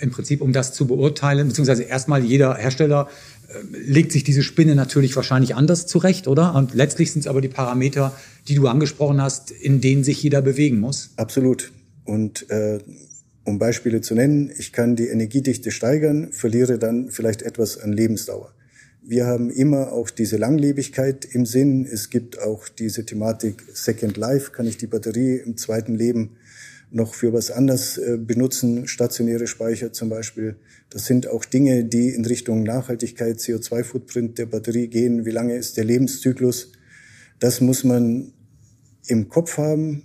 im 0.01 0.11
Prinzip 0.11 0.43
um 0.43 0.53
das 0.53 0.75
zu 0.75 0.87
beurteilen, 0.87 1.49
beziehungsweise 1.49 1.85
erstmal 1.85 2.23
jeder 2.23 2.57
Hersteller 2.57 3.09
legt 3.73 4.13
sich 4.13 4.25
diese 4.25 4.43
Spinne 4.43 4.75
natürlich 4.75 5.15
wahrscheinlich 5.17 5.55
anders 5.55 5.87
zurecht, 5.87 6.29
oder? 6.29 6.55
Und 6.55 6.75
letztlich 6.75 7.13
sind 7.13 7.21
es 7.21 7.27
aber 7.27 7.41
die 7.41 7.49
Parameter, 7.49 8.15
die 8.49 8.55
du 8.55 8.69
angesprochen 8.69 9.21
hast, 9.21 9.51
in 9.51 9.81
denen 9.81 10.05
sich 10.05 10.23
jeder 10.23 10.43
bewegen 10.43 10.79
muss. 10.81 11.11
Absolut. 11.17 11.73
Und 12.05 12.51
äh, 12.51 12.79
um 13.45 13.59
Beispiele 13.59 14.01
zu 14.01 14.15
nennen, 14.15 14.51
ich 14.57 14.73
kann 14.73 14.97
die 14.97 15.09
Energiedichte 15.09 15.71
steigern, 15.71 16.33
verliere 16.33 16.79
dann 16.79 17.11
vielleicht 17.11 17.43
etwas 17.43 17.79
an 17.79 17.93
Lebensdauer. 17.93 18.53
Wir 19.07 19.27
haben 19.27 19.51
immer 19.51 19.93
auch 19.93 20.09
diese 20.09 20.39
Langlebigkeit 20.39 21.27
im 21.27 21.45
Sinn. 21.45 21.85
Es 21.85 22.09
gibt 22.09 22.41
auch 22.41 22.69
diese 22.69 23.05
Thematik 23.05 23.63
Second 23.75 24.17
Life. 24.17 24.53
Kann 24.53 24.67
ich 24.67 24.79
die 24.79 24.87
Batterie 24.87 25.37
im 25.37 25.59
zweiten 25.59 25.95
Leben 25.95 26.37
noch 26.91 27.15
für 27.15 27.33
was 27.33 27.51
anderes 27.51 27.99
äh, 27.99 28.17
benutzen? 28.19 28.87
Stationäre 28.87 29.47
Speicher 29.47 29.93
zum 29.93 30.09
Beispiel. 30.09 30.57
Das 30.91 31.07
sind 31.07 31.27
auch 31.29 31.45
Dinge, 31.45 31.85
die 31.85 32.11
in 32.11 32.25
Richtung 32.25 32.63
Nachhaltigkeit, 32.63 33.39
CO2-Footprint 33.39 34.39
der 34.39 34.47
Batterie 34.47 34.89
gehen. 34.89 35.25
Wie 35.25 35.31
lange 35.31 35.57
ist 35.57 35.77
der 35.77 35.85
Lebenszyklus? 35.85 36.73
Das 37.41 37.61
muss 37.61 37.85
man 37.85 38.33
im 39.07 39.29
Kopf 39.29 39.59
haben. 39.59 40.05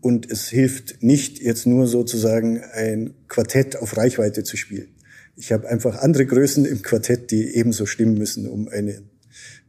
Und 0.00 0.30
es 0.30 0.48
hilft 0.48 1.02
nicht, 1.02 1.40
jetzt 1.40 1.66
nur 1.66 1.86
sozusagen 1.86 2.62
ein 2.72 3.14
Quartett 3.28 3.76
auf 3.76 3.96
Reichweite 3.96 4.44
zu 4.44 4.56
spielen. 4.56 4.88
Ich 5.36 5.52
habe 5.52 5.68
einfach 5.68 5.96
andere 5.96 6.26
Größen 6.26 6.64
im 6.64 6.82
Quartett, 6.82 7.30
die 7.30 7.54
ebenso 7.54 7.86
stimmen 7.86 8.16
müssen, 8.16 8.46
um 8.46 8.68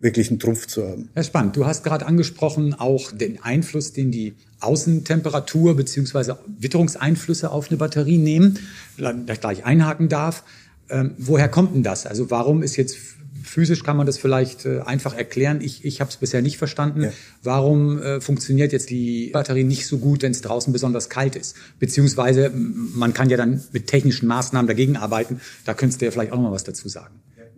einen 0.02 0.04
wirklichen 0.04 0.40
Trumpf 0.40 0.68
zu 0.68 0.88
haben. 0.88 1.10
Ja, 1.16 1.24
spannend. 1.24 1.56
Du 1.56 1.66
hast 1.66 1.84
gerade 1.84 2.06
angesprochen 2.06 2.74
auch 2.74 3.12
den 3.12 3.42
Einfluss, 3.44 3.94
den 3.94 4.12
die 4.12 4.34
Außentemperatur 4.60 5.76
beziehungsweise 5.76 6.38
Witterungseinflüsse 6.60 7.52
auf 7.52 7.70
eine 7.70 7.78
Batterie 7.78 8.18
nehmen. 8.18 8.60
Vielleicht 8.96 9.42
gleich 9.42 9.66
einhaken 9.66 10.10
darf. 10.10 10.44
Ähm, 10.90 11.16
woher 11.18 11.48
kommt 11.48 11.76
denn 11.76 11.84
das? 11.84 12.06
Also 12.06 12.30
warum 12.30 12.64
ist 12.64 12.76
jetzt 12.76 12.98
physisch 13.44 13.84
kann 13.84 13.98
man 13.98 14.06
das 14.06 14.18
vielleicht 14.18 14.66
äh, 14.66 14.82
einfach 14.82 15.16
erklären. 15.16 15.62
Ich, 15.62 15.84
ich 15.84 16.00
habe 16.00 16.10
es 16.10 16.18
bisher 16.18 16.42
nicht 16.42 16.58
verstanden. 16.58 17.04
Ja. 17.04 17.12
Warum 17.44 18.02
äh, 18.02 18.22
funktioniert 18.22 18.72
jetzt 18.72 18.90
die 18.90 19.30
Batterie 19.34 19.64
nicht 19.64 19.88
so 19.88 19.98
gut, 19.98 20.22
wenn 20.22 20.32
es 20.32 20.42
draußen 20.42 20.72
besonders 20.72 21.10
kalt 21.10 21.36
ist? 21.36 21.56
Beziehungsweise 21.80 22.52
man 22.54 23.14
kann 23.14 23.30
ja 23.30 23.38
dann 23.38 23.64
mit 23.72 23.88
technischen 23.88 24.28
Maßnahmen 24.28 24.68
dagegen 24.68 24.96
arbeiten. 24.98 25.42
Da 25.66 25.74
könntest 25.74 26.02
du 26.02 26.06
ja 26.06 26.12
vielleicht 26.12 26.32
auch 26.32 26.38
noch 26.38 26.44
mal 26.44 26.52
was 26.52 26.64
dazu 26.64 26.88
sagen. 26.88 27.16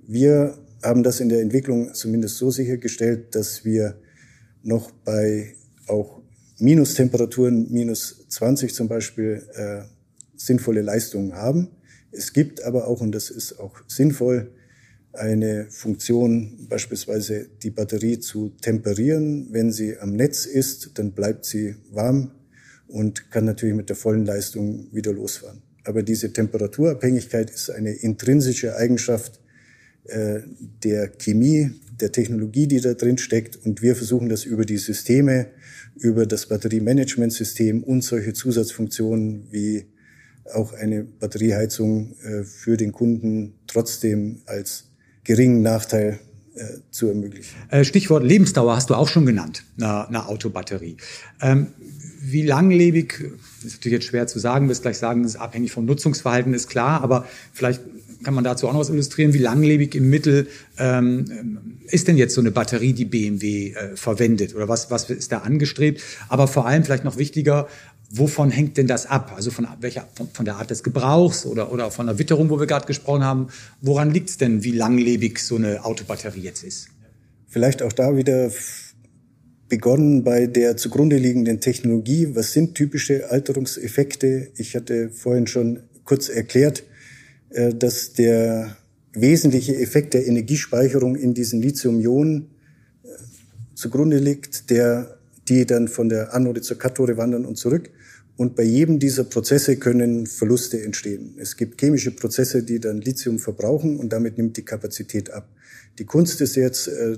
Wir 0.07 0.57
haben 0.83 1.03
das 1.03 1.19
in 1.19 1.29
der 1.29 1.41
Entwicklung 1.41 1.93
zumindest 1.93 2.37
so 2.37 2.51
sichergestellt, 2.51 3.35
dass 3.35 3.65
wir 3.65 3.95
noch 4.63 4.91
bei 4.91 5.55
auch 5.87 6.21
Minustemperaturen, 6.59 7.71
minus 7.71 8.25
20 8.29 8.73
zum 8.73 8.87
Beispiel, 8.87 9.43
äh, 9.53 9.81
sinnvolle 10.35 10.81
Leistungen 10.81 11.33
haben. 11.33 11.69
Es 12.11 12.33
gibt 12.33 12.63
aber 12.63 12.87
auch, 12.87 13.01
und 13.01 13.13
das 13.13 13.29
ist 13.29 13.59
auch 13.59 13.81
sinnvoll, 13.87 14.51
eine 15.13 15.67
Funktion, 15.69 16.67
beispielsweise 16.69 17.47
die 17.61 17.69
Batterie 17.69 18.19
zu 18.19 18.49
temperieren. 18.61 19.47
Wenn 19.51 19.71
sie 19.71 19.97
am 19.99 20.13
Netz 20.13 20.45
ist, 20.45 20.97
dann 20.97 21.11
bleibt 21.11 21.45
sie 21.45 21.75
warm 21.91 22.31
und 22.87 23.29
kann 23.29 23.45
natürlich 23.45 23.75
mit 23.75 23.89
der 23.89 23.95
vollen 23.95 24.25
Leistung 24.25 24.87
wieder 24.91 25.13
losfahren. 25.13 25.61
Aber 25.83 26.01
diese 26.01 26.33
Temperaturabhängigkeit 26.33 27.49
ist 27.51 27.69
eine 27.69 27.91
intrinsische 27.91 28.75
Eigenschaft 28.75 29.39
äh, 30.05 30.41
der 30.83 31.07
Chemie, 31.09 31.71
der 31.99 32.11
Technologie, 32.11 32.67
die 32.67 32.81
da 32.81 32.93
drin 32.93 33.17
steckt. 33.17 33.57
Und 33.65 33.81
wir 33.81 33.95
versuchen 33.95 34.29
das 34.29 34.43
über 34.43 34.65
die 34.65 34.77
Systeme, 34.77 35.47
über 35.95 36.25
das 36.25 36.47
Batteriemanagementsystem 36.47 37.83
und 37.83 38.03
solche 38.03 38.33
Zusatzfunktionen 38.33 39.47
wie 39.51 39.85
auch 40.53 40.73
eine 40.73 41.03
Batterieheizung 41.03 42.15
äh, 42.23 42.43
für 42.43 42.75
den 42.75 42.91
Kunden 42.91 43.53
trotzdem 43.67 44.41
als 44.45 44.89
geringen 45.23 45.61
Nachteil 45.61 46.19
äh, 46.55 46.65
zu 46.91 47.07
ermöglichen. 47.07 47.55
Stichwort 47.83 48.23
Lebensdauer 48.23 48.75
hast 48.75 48.89
du 48.89 48.95
auch 48.95 49.07
schon 49.07 49.25
genannt, 49.25 49.63
eine 49.79 50.27
Autobatterie. 50.27 50.97
Ähm, 51.41 51.67
wie 52.21 52.41
langlebig, 52.41 53.21
ist 53.65 53.75
natürlich 53.75 53.99
jetzt 53.99 54.05
schwer 54.05 54.27
zu 54.27 54.39
sagen, 54.39 54.69
wirst 54.69 54.81
gleich 54.81 54.97
sagen, 54.97 55.23
das 55.23 55.33
ist 55.35 55.41
abhängig 55.41 55.71
vom 55.71 55.85
Nutzungsverhalten, 55.85 56.53
ist 56.53 56.67
klar, 56.67 57.01
aber 57.01 57.25
vielleicht 57.53 57.81
kann 58.23 58.33
man 58.33 58.43
dazu 58.43 58.67
auch 58.67 58.73
noch 58.73 58.79
was 58.79 58.89
illustrieren, 58.89 59.33
wie 59.33 59.39
langlebig 59.39 59.95
im 59.95 60.09
Mittel 60.09 60.47
ähm, 60.77 61.79
ist 61.87 62.07
denn 62.07 62.17
jetzt 62.17 62.33
so 62.33 62.41
eine 62.41 62.51
Batterie, 62.51 62.93
die 62.93 63.05
BMW 63.05 63.73
äh, 63.73 63.95
verwendet 63.95 64.55
oder 64.55 64.67
was, 64.67 64.89
was 64.89 65.09
ist 65.09 65.31
da 65.31 65.39
angestrebt? 65.39 66.01
Aber 66.29 66.47
vor 66.47 66.65
allem 66.65 66.83
vielleicht 66.83 67.03
noch 67.03 67.17
wichtiger, 67.17 67.67
wovon 68.09 68.51
hängt 68.51 68.77
denn 68.77 68.87
das 68.87 69.05
ab? 69.05 69.33
Also 69.35 69.51
von 69.51 69.67
welcher, 69.81 70.07
von, 70.15 70.29
von 70.31 70.45
der 70.45 70.57
Art 70.57 70.69
des 70.69 70.83
Gebrauchs 70.83 71.45
oder, 71.45 71.71
oder 71.71 71.91
von 71.91 72.05
der 72.05 72.19
Witterung, 72.19 72.49
wo 72.49 72.59
wir 72.59 72.67
gerade 72.67 72.85
gesprochen 72.85 73.23
haben. 73.23 73.47
Woran 73.81 74.11
liegt 74.11 74.29
es 74.29 74.37
denn, 74.37 74.63
wie 74.63 74.71
langlebig 74.71 75.39
so 75.39 75.55
eine 75.55 75.83
Autobatterie 75.83 76.41
jetzt 76.41 76.63
ist? 76.63 76.89
Vielleicht 77.47 77.81
auch 77.81 77.93
da 77.93 78.15
wieder 78.15 78.51
begonnen 79.67 80.23
bei 80.23 80.45
der 80.45 80.77
zugrunde 80.77 81.17
liegenden 81.17 81.59
Technologie. 81.59 82.35
Was 82.35 82.53
sind 82.53 82.75
typische 82.75 83.31
Alterungseffekte? 83.31 84.49
Ich 84.57 84.75
hatte 84.75 85.09
vorhin 85.09 85.47
schon 85.47 85.79
kurz 86.03 86.29
erklärt, 86.29 86.83
dass 87.73 88.13
der 88.13 88.77
wesentliche 89.13 89.75
Effekt 89.75 90.13
der 90.13 90.27
Energiespeicherung 90.27 91.15
in 91.15 91.33
diesen 91.33 91.61
Lithium-Ionen 91.61 92.49
äh, 93.03 93.07
zugrunde 93.75 94.17
liegt, 94.17 94.69
der, 94.69 95.19
die 95.47 95.65
dann 95.65 95.87
von 95.87 96.09
der 96.09 96.33
Anode 96.33 96.61
zur 96.61 96.77
Kathode 96.77 97.17
wandern 97.17 97.45
und 97.45 97.57
zurück. 97.57 97.91
Und 98.35 98.55
bei 98.55 98.63
jedem 98.63 98.97
dieser 98.97 99.25
Prozesse 99.25 99.77
können 99.77 100.25
Verluste 100.25 100.81
entstehen. 100.81 101.35
Es 101.37 101.55
gibt 101.55 101.79
chemische 101.79 102.11
Prozesse, 102.11 102.63
die 102.63 102.79
dann 102.79 102.99
Lithium 102.99 103.37
verbrauchen 103.37 103.99
und 103.99 104.11
damit 104.11 104.37
nimmt 104.37 104.57
die 104.57 104.65
Kapazität 104.65 105.29
ab. 105.29 105.47
Die 105.99 106.05
Kunst 106.05 106.41
ist 106.41 106.55
jetzt, 106.55 106.87
äh, 106.87 107.17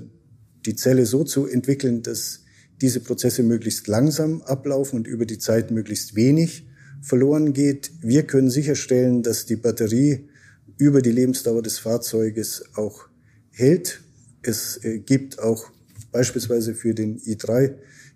die 0.66 0.76
Zelle 0.76 1.06
so 1.06 1.24
zu 1.24 1.46
entwickeln, 1.46 2.02
dass 2.02 2.42
diese 2.82 3.00
Prozesse 3.00 3.42
möglichst 3.42 3.86
langsam 3.88 4.42
ablaufen 4.42 4.98
und 4.98 5.06
über 5.06 5.24
die 5.24 5.38
Zeit 5.38 5.70
möglichst 5.70 6.14
wenig 6.14 6.66
verloren 7.02 7.52
geht. 7.52 7.90
Wir 8.00 8.24
können 8.24 8.50
sicherstellen, 8.50 9.22
dass 9.22 9.46
die 9.46 9.56
Batterie 9.56 10.28
über 10.78 11.02
die 11.02 11.12
Lebensdauer 11.12 11.62
des 11.62 11.78
Fahrzeuges 11.78 12.64
auch 12.74 13.08
hält. 13.50 14.00
Es 14.42 14.82
äh, 14.84 14.98
gibt 14.98 15.38
auch 15.38 15.70
beispielsweise 16.12 16.74
für 16.74 16.94
den 16.94 17.18
i3 17.20 17.74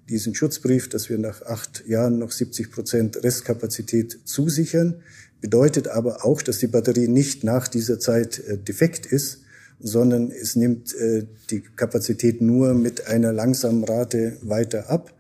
diesen 0.08 0.34
Schutzbrief, 0.34 0.88
dass 0.88 1.08
wir 1.08 1.18
nach 1.18 1.42
acht 1.42 1.84
Jahren 1.86 2.18
noch 2.18 2.32
70 2.32 2.70
Prozent 2.70 3.22
Restkapazität 3.22 4.18
zusichern. 4.24 5.02
Bedeutet 5.40 5.88
aber 5.88 6.24
auch, 6.24 6.42
dass 6.42 6.58
die 6.58 6.66
Batterie 6.66 7.08
nicht 7.08 7.44
nach 7.44 7.68
dieser 7.68 7.98
Zeit 7.98 8.38
äh, 8.40 8.58
defekt 8.58 9.06
ist, 9.06 9.42
sondern 9.78 10.30
es 10.30 10.56
nimmt 10.56 10.94
äh, 10.94 11.26
die 11.50 11.62
Kapazität 11.62 12.42
nur 12.42 12.74
mit 12.74 13.06
einer 13.06 13.32
langsamen 13.32 13.84
Rate 13.84 14.36
weiter 14.42 14.90
ab. 14.90 15.14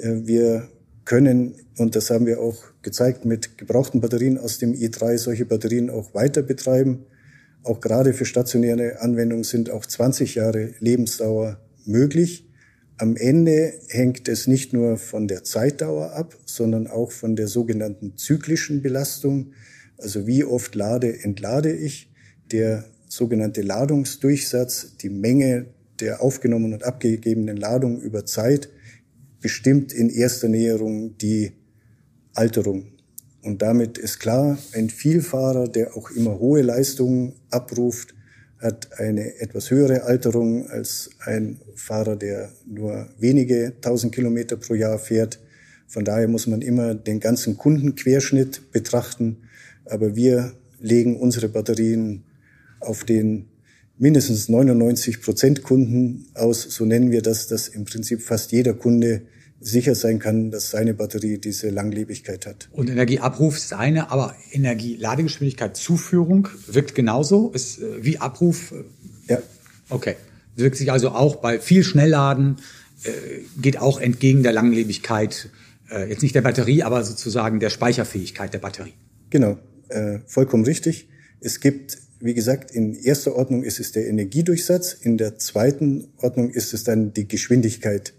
Wir 0.00 0.68
können, 1.04 1.56
und 1.76 1.96
das 1.96 2.10
haben 2.10 2.24
wir 2.24 2.38
auch 2.38 2.62
gezeigt, 2.88 3.26
mit 3.26 3.58
gebrauchten 3.58 4.00
Batterien 4.00 4.38
aus 4.38 4.56
dem 4.58 4.72
i3 4.72 5.18
solche 5.18 5.44
Batterien 5.44 5.90
auch 5.90 6.14
weiter 6.14 6.40
betreiben. 6.40 7.04
Auch 7.62 7.80
gerade 7.80 8.14
für 8.14 8.24
stationäre 8.24 9.02
Anwendungen 9.02 9.44
sind 9.44 9.68
auch 9.68 9.84
20 9.84 10.36
Jahre 10.36 10.70
Lebensdauer 10.80 11.60
möglich. 11.84 12.48
Am 12.96 13.14
Ende 13.16 13.74
hängt 13.88 14.26
es 14.26 14.46
nicht 14.46 14.72
nur 14.72 14.96
von 14.96 15.28
der 15.28 15.44
Zeitdauer 15.44 16.12
ab, 16.12 16.34
sondern 16.46 16.86
auch 16.86 17.12
von 17.12 17.36
der 17.36 17.46
sogenannten 17.46 18.16
zyklischen 18.16 18.80
Belastung. 18.80 19.52
Also 19.98 20.26
wie 20.26 20.44
oft 20.44 20.74
lade, 20.74 21.22
entlade 21.22 21.70
ich. 21.70 22.10
Der 22.52 22.86
sogenannte 23.06 23.60
Ladungsdurchsatz, 23.60 24.96
die 24.96 25.10
Menge 25.10 25.66
der 26.00 26.22
aufgenommenen 26.22 26.72
und 26.74 26.84
abgegebenen 26.84 27.58
Ladung 27.58 28.00
über 28.00 28.24
Zeit, 28.24 28.70
bestimmt 29.42 29.92
in 29.92 30.08
erster 30.08 30.48
Näherung 30.48 31.18
die 31.18 31.52
Alterung. 32.38 32.92
Und 33.42 33.62
damit 33.62 33.98
ist 33.98 34.20
klar, 34.20 34.58
ein 34.72 34.90
Vielfahrer, 34.90 35.68
der 35.68 35.96
auch 35.96 36.10
immer 36.10 36.38
hohe 36.38 36.62
Leistungen 36.62 37.34
abruft, 37.50 38.14
hat 38.58 38.98
eine 38.98 39.40
etwas 39.40 39.70
höhere 39.70 40.04
Alterung 40.04 40.68
als 40.68 41.10
ein 41.20 41.60
Fahrer, 41.74 42.16
der 42.16 42.52
nur 42.66 43.08
wenige 43.18 43.74
tausend 43.80 44.14
Kilometer 44.14 44.56
pro 44.56 44.74
Jahr 44.74 44.98
fährt. 44.98 45.40
Von 45.86 46.04
daher 46.04 46.28
muss 46.28 46.46
man 46.46 46.62
immer 46.62 46.94
den 46.94 47.20
ganzen 47.20 47.56
Kundenquerschnitt 47.56 48.72
betrachten. 48.72 49.38
Aber 49.84 50.14
wir 50.16 50.52
legen 50.80 51.18
unsere 51.18 51.48
Batterien 51.48 52.24
auf 52.80 53.04
den 53.04 53.46
mindestens 53.96 54.48
99 54.48 55.22
Prozent 55.22 55.62
Kunden 55.62 56.26
aus. 56.34 56.62
So 56.62 56.84
nennen 56.84 57.10
wir 57.10 57.22
das, 57.22 57.48
dass 57.48 57.68
im 57.68 57.84
Prinzip 57.84 58.22
fast 58.22 58.52
jeder 58.52 58.74
Kunde 58.74 59.22
sicher 59.60 59.94
sein 59.94 60.18
kann, 60.18 60.50
dass 60.50 60.70
seine 60.70 60.94
Batterie 60.94 61.38
diese 61.38 61.70
Langlebigkeit 61.70 62.46
hat. 62.46 62.68
Und 62.72 62.88
Energieabruf 62.88 63.56
ist 63.56 63.72
eine, 63.72 64.10
aber 64.10 64.34
Energieladegeschwindigkeit 64.52 65.76
Zuführung 65.76 66.48
wirkt 66.66 66.94
genauso, 66.94 67.50
ist 67.50 67.80
äh, 67.80 68.04
wie 68.04 68.18
Abruf. 68.18 68.72
Äh, 68.72 69.32
ja. 69.32 69.38
Okay. 69.88 70.14
Wirkt 70.54 70.76
sich 70.76 70.92
also 70.92 71.10
auch 71.10 71.36
bei 71.36 71.60
viel 71.60 71.82
Schnellladen, 71.82 72.58
äh, 73.04 73.10
geht 73.60 73.78
auch 73.78 74.00
entgegen 74.00 74.42
der 74.42 74.52
Langlebigkeit, 74.52 75.50
jetzt 76.06 76.22
nicht 76.22 76.34
der 76.34 76.42
Batterie, 76.42 76.82
aber 76.82 77.02
sozusagen 77.02 77.60
der 77.60 77.70
Speicherfähigkeit 77.70 78.52
der 78.52 78.58
Batterie. 78.58 78.92
Genau, 79.30 79.56
vollkommen 80.26 80.66
richtig. 80.66 81.08
Es 81.40 81.60
gibt, 81.60 81.96
wie 82.20 82.34
gesagt, 82.34 82.72
in 82.72 82.94
erster 82.94 83.34
Ordnung 83.34 83.62
ist 83.62 83.80
es 83.80 83.92
der 83.92 84.06
Energiedurchsatz, 84.06 84.92
in 84.92 85.16
der 85.16 85.38
zweiten 85.38 86.08
Ordnung 86.18 86.50
ist 86.50 86.74
es 86.74 86.84
dann 86.84 87.14
die 87.14 87.26
Geschwindigkeit 87.26 88.12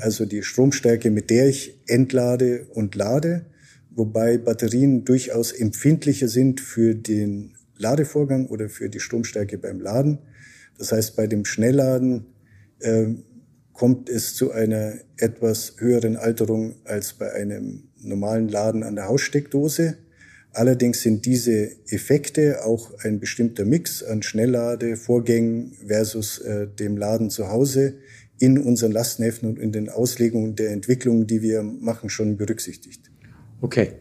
also 0.00 0.24
die 0.24 0.42
Stromstärke, 0.42 1.10
mit 1.10 1.30
der 1.30 1.48
ich 1.48 1.80
entlade 1.86 2.66
und 2.70 2.94
lade. 2.94 3.46
wobei 3.94 4.38
Batterien 4.38 5.04
durchaus 5.04 5.52
empfindlicher 5.52 6.26
sind 6.26 6.62
für 6.62 6.94
den 6.94 7.52
Ladevorgang 7.76 8.46
oder 8.46 8.70
für 8.70 8.88
die 8.88 9.00
Stromstärke 9.00 9.58
beim 9.58 9.80
Laden. 9.80 10.18
Das 10.78 10.92
heißt, 10.92 11.14
bei 11.14 11.26
dem 11.26 11.44
Schnellladen 11.44 12.24
äh, 12.80 13.08
kommt 13.72 14.08
es 14.08 14.34
zu 14.34 14.52
einer 14.52 14.94
etwas 15.18 15.74
höheren 15.78 16.16
Alterung 16.16 16.76
als 16.84 17.12
bei 17.12 17.32
einem 17.32 17.84
normalen 18.00 18.48
Laden 18.48 18.82
an 18.82 18.96
der 18.96 19.08
Haussteckdose. 19.08 19.98
Allerdings 20.52 21.00
sind 21.00 21.24
diese 21.24 21.70
Effekte 21.88 22.64
auch 22.64 22.92
ein 23.00 23.20
bestimmter 23.20 23.64
Mix 23.64 24.02
an 24.02 24.22
Schnellladevorgängen 24.22 25.72
versus 25.86 26.38
äh, 26.40 26.66
dem 26.66 26.96
Laden 26.96 27.30
zu 27.30 27.48
Hause 27.48 27.94
in 28.42 28.58
unseren 28.58 28.90
Lastenheften 28.90 29.48
und 29.48 29.60
in 29.60 29.70
den 29.70 29.88
Auslegungen 29.88 30.56
der 30.56 30.72
Entwicklungen, 30.72 31.28
die 31.28 31.42
wir 31.42 31.62
machen, 31.62 32.10
schon 32.10 32.36
berücksichtigt. 32.36 33.08
Okay. 33.60 33.92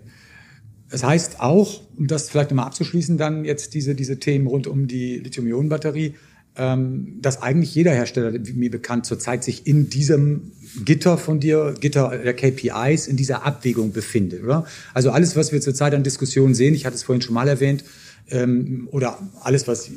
Das 0.89 1.03
heißt 1.03 1.39
auch, 1.39 1.83
um 1.95 2.07
das 2.07 2.31
vielleicht 2.31 2.50
nochmal 2.50 2.65
abzuschließen, 2.65 3.19
dann 3.19 3.45
jetzt 3.45 3.75
diese, 3.75 3.93
diese 3.93 4.17
Themen 4.17 4.48
rund 4.48 4.65
um 4.65 4.88
die 4.88 5.19
Lithium-Ionen-Batterie, 5.19 6.15
ähm, 6.55 7.19
dass 7.21 7.43
eigentlich 7.43 7.75
jeder 7.75 7.91
Hersteller, 7.91 8.33
mir 8.55 8.71
bekannt, 8.71 9.05
zurzeit 9.05 9.43
sich 9.43 9.67
in 9.67 9.91
diesem 9.91 10.53
Gitter 10.83 11.19
von 11.19 11.39
dir, 11.39 11.75
Gitter 11.79 12.10
der 12.17 12.33
KPIs, 12.33 13.07
in 13.07 13.17
dieser 13.17 13.45
Abwägung 13.45 13.91
befindet, 13.91 14.43
oder? 14.43 14.65
Also 14.95 15.12
alles, 15.12 15.36
was 15.36 15.51
wir 15.51 15.62
zurzeit 15.62 15.93
an 15.93 16.01
Diskussionen 16.01 16.55
sehen, 16.55 16.74
ich 16.74 16.88
hatte 16.88 16.95
es 16.95 17.03
vorhin 17.03 17.21
schon 17.21 17.36
mal 17.36 17.48
erwähnt, 17.48 17.83
ähm, 18.31 18.88
oder 18.91 19.19
alles, 19.43 19.67
was 19.67 19.91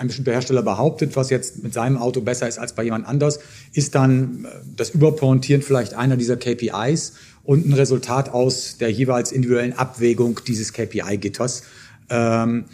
ein 0.00 0.06
bestimmter 0.06 0.32
Hersteller 0.32 0.62
behauptet, 0.62 1.14
was 1.14 1.28
jetzt 1.28 1.62
mit 1.62 1.74
seinem 1.74 1.98
Auto 1.98 2.22
besser 2.22 2.48
ist 2.48 2.58
als 2.58 2.74
bei 2.74 2.82
jemand 2.82 3.06
anders, 3.06 3.38
ist 3.72 3.94
dann 3.94 4.46
äh, 4.46 4.48
das 4.76 4.90
Überpointieren 4.90 5.62
vielleicht 5.62 5.94
einer 5.94 6.16
dieser 6.16 6.36
KPIs 6.36 7.12
und 7.44 7.66
ein 7.66 7.74
Resultat 7.74 8.30
aus 8.30 8.78
der 8.78 8.90
jeweils 8.90 9.30
individuellen 9.30 9.74
Abwägung 9.74 10.40
dieses 10.46 10.72
KPI-Gitters. 10.72 11.64
Ähm, 12.08 12.64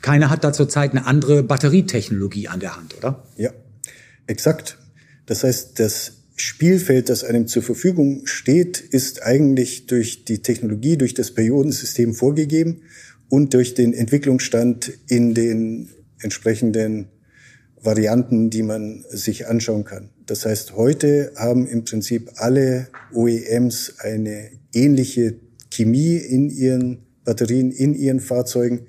keiner 0.00 0.30
hat 0.30 0.44
da 0.44 0.52
zurzeit 0.52 0.92
eine 0.92 1.04
andere 1.04 1.42
Batterietechnologie 1.42 2.46
an 2.46 2.60
der 2.60 2.76
Hand, 2.76 2.96
oder? 2.96 3.24
Ja, 3.36 3.50
exakt. 4.28 4.78
Das 5.26 5.42
heißt, 5.42 5.80
das 5.80 6.12
Spielfeld, 6.36 7.08
das 7.08 7.24
einem 7.24 7.48
zur 7.48 7.64
Verfügung 7.64 8.24
steht, 8.26 8.78
ist 8.78 9.24
eigentlich 9.24 9.86
durch 9.86 10.24
die 10.24 10.38
Technologie, 10.38 10.96
durch 10.96 11.14
das 11.14 11.32
Periodensystem 11.32 12.14
vorgegeben 12.14 12.82
und 13.28 13.54
durch 13.54 13.74
den 13.74 13.92
Entwicklungsstand 13.92 14.92
in 15.08 15.34
den 15.34 15.90
entsprechenden 16.20 17.08
Varianten, 17.80 18.50
die 18.50 18.62
man 18.62 19.04
sich 19.10 19.46
anschauen 19.46 19.84
kann. 19.84 20.10
Das 20.26 20.44
heißt, 20.44 20.74
heute 20.74 21.32
haben 21.36 21.66
im 21.66 21.84
Prinzip 21.84 22.30
alle 22.36 22.88
OEMs 23.14 23.94
eine 24.00 24.50
ähnliche 24.72 25.36
Chemie 25.70 26.16
in 26.16 26.50
ihren 26.50 27.06
Batterien, 27.24 27.70
in 27.70 27.94
ihren 27.94 28.20
Fahrzeugen. 28.20 28.86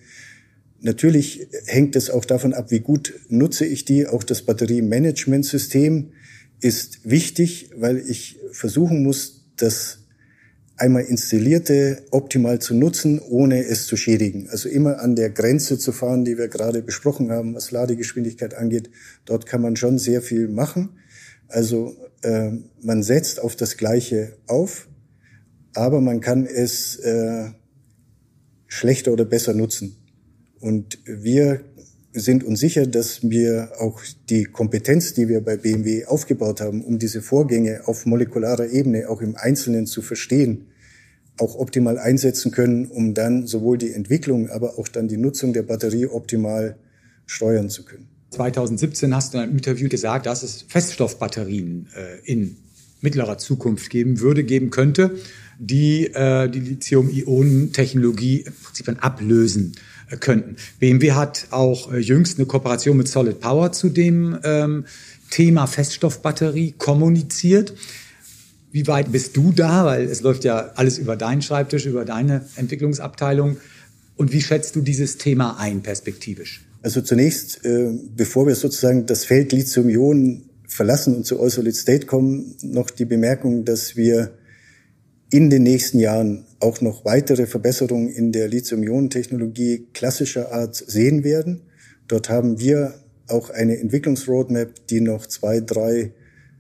Natürlich 0.81 1.47
hängt 1.65 1.95
es 1.95 2.09
auch 2.09 2.25
davon 2.25 2.53
ab, 2.53 2.71
wie 2.71 2.79
gut 2.79 3.13
nutze 3.27 3.65
ich 3.65 3.85
die. 3.85 4.07
Auch 4.07 4.23
das 4.23 4.43
Batteriemanagementsystem 4.43 6.11
ist 6.61 7.09
wichtig, 7.09 7.71
weil 7.75 7.97
ich 7.97 8.39
versuchen 8.51 9.03
muss, 9.03 9.45
das 9.57 9.99
einmal 10.79 11.03
installierte 11.03 12.03
optimal 12.11 12.59
zu 12.59 12.73
nutzen, 12.73 13.19
ohne 13.19 13.63
es 13.65 13.85
zu 13.85 13.97
schädigen. 13.97 14.49
Also 14.49 14.69
immer 14.69 14.99
an 14.99 15.15
der 15.15 15.29
Grenze 15.29 15.77
zu 15.77 15.91
fahren, 15.91 16.25
die 16.25 16.37
wir 16.37 16.47
gerade 16.47 16.81
besprochen 16.81 17.31
haben, 17.31 17.53
was 17.53 17.71
Ladegeschwindigkeit 17.71 18.53
angeht. 18.53 18.89
Dort 19.25 19.45
kann 19.45 19.61
man 19.61 19.75
schon 19.75 19.99
sehr 19.99 20.21
viel 20.21 20.47
machen. 20.47 20.89
Also 21.47 21.95
äh, 22.21 22.51
man 22.81 23.03
setzt 23.03 23.41
auf 23.41 23.55
das 23.55 23.77
Gleiche 23.77 24.37
auf, 24.47 24.87
aber 25.73 26.01
man 26.01 26.21
kann 26.21 26.45
es 26.45 26.97
äh, 26.97 27.49
schlechter 28.67 29.11
oder 29.11 29.25
besser 29.25 29.53
nutzen. 29.53 29.97
Und 30.59 30.99
wir 31.05 31.61
sind 32.13 32.43
uns 32.43 32.59
sicher, 32.59 32.87
dass 32.87 33.29
wir 33.29 33.71
auch 33.79 34.01
die 34.29 34.45
Kompetenz, 34.45 35.13
die 35.13 35.27
wir 35.27 35.41
bei 35.41 35.57
BMW 35.57 36.05
aufgebaut 36.05 36.61
haben, 36.61 36.83
um 36.83 36.99
diese 36.99 37.21
Vorgänge 37.21 37.87
auf 37.87 38.05
molekularer 38.05 38.69
Ebene 38.69 39.09
auch 39.09 39.21
im 39.21 39.35
Einzelnen 39.35 39.85
zu 39.85 40.01
verstehen, 40.01 40.68
auch 41.39 41.55
optimal 41.55 41.97
einsetzen 41.97 42.51
können, 42.51 42.85
um 42.87 43.13
dann 43.13 43.47
sowohl 43.47 43.77
die 43.77 43.91
Entwicklung, 43.91 44.49
aber 44.49 44.77
auch 44.77 44.87
dann 44.87 45.07
die 45.07 45.17
Nutzung 45.17 45.53
der 45.53 45.63
Batterie 45.63 46.07
optimal 46.07 46.77
steuern 47.25 47.69
zu 47.69 47.83
können. 47.83 48.07
2017 48.31 49.15
hast 49.15 49.33
du 49.33 49.37
in 49.37 49.43
einem 49.43 49.53
Interview 49.53 49.89
gesagt, 49.89 50.25
dass 50.25 50.43
es 50.43 50.65
Feststoffbatterien 50.67 51.87
äh, 51.95 52.31
in 52.31 52.57
mittlerer 53.01 53.37
Zukunft 53.37 53.89
geben 53.89 54.19
würde, 54.19 54.43
geben 54.43 54.69
könnte, 54.69 55.17
die 55.57 56.07
äh, 56.07 56.49
die 56.49 56.59
Lithium-Ionen-Technologie 56.59 58.41
im 58.41 58.53
Prinzip 58.63 58.85
dann 58.85 58.97
ablösen 58.97 59.73
äh, 60.09 60.17
könnten. 60.17 60.57
BMW 60.79 61.13
hat 61.13 61.47
auch 61.51 61.91
äh, 61.91 61.99
jüngst 61.99 62.37
eine 62.37 62.45
Kooperation 62.45 62.97
mit 62.97 63.07
Solid 63.07 63.39
Power 63.39 63.71
zu 63.71 63.89
dem 63.89 64.37
ähm, 64.43 64.85
Thema 65.29 65.67
Feststoffbatterie 65.67 66.73
kommuniziert. 66.77 67.73
Wie 68.71 68.85
weit 68.87 69.11
bist 69.11 69.35
du 69.35 69.51
da? 69.51 69.85
Weil 69.85 70.03
es 70.03 70.21
läuft 70.21 70.43
ja 70.43 70.71
alles 70.75 70.97
über 70.97 71.15
deinen 71.15 71.41
Schreibtisch, 71.41 71.85
über 71.85 72.05
deine 72.05 72.45
Entwicklungsabteilung. 72.55 73.57
Und 74.15 74.31
wie 74.31 74.41
schätzt 74.41 74.75
du 74.75 74.81
dieses 74.81 75.17
Thema 75.17 75.57
ein, 75.59 75.81
perspektivisch? 75.81 76.65
Also 76.81 77.01
zunächst, 77.01 77.65
äh, 77.65 77.91
bevor 78.15 78.47
wir 78.47 78.55
sozusagen 78.55 79.05
das 79.05 79.25
Feld 79.25 79.51
Lithium-Ionen 79.51 80.49
verlassen 80.67 81.15
und 81.15 81.25
zu 81.25 81.41
All 81.41 81.49
Solid 81.49 81.75
State 81.75 82.05
kommen, 82.05 82.55
noch 82.61 82.89
die 82.89 83.05
Bemerkung, 83.05 83.65
dass 83.65 83.95
wir 83.95 84.31
in 85.31 85.49
den 85.49 85.63
nächsten 85.63 85.99
Jahren 85.99 86.45
auch 86.59 86.81
noch 86.81 87.05
weitere 87.05 87.47
Verbesserungen 87.47 88.09
in 88.09 88.31
der 88.31 88.47
Lithium-Ionen-Technologie 88.47 89.87
klassischer 89.93 90.51
Art 90.51 90.75
sehen 90.75 91.23
werden. 91.23 91.61
Dort 92.07 92.29
haben 92.29 92.59
wir 92.59 92.95
auch 93.27 93.49
eine 93.49 93.77
Entwicklungsroadmap, 93.77 94.87
die 94.87 95.01
noch 95.01 95.25
zwei, 95.27 95.59
drei 95.59 96.11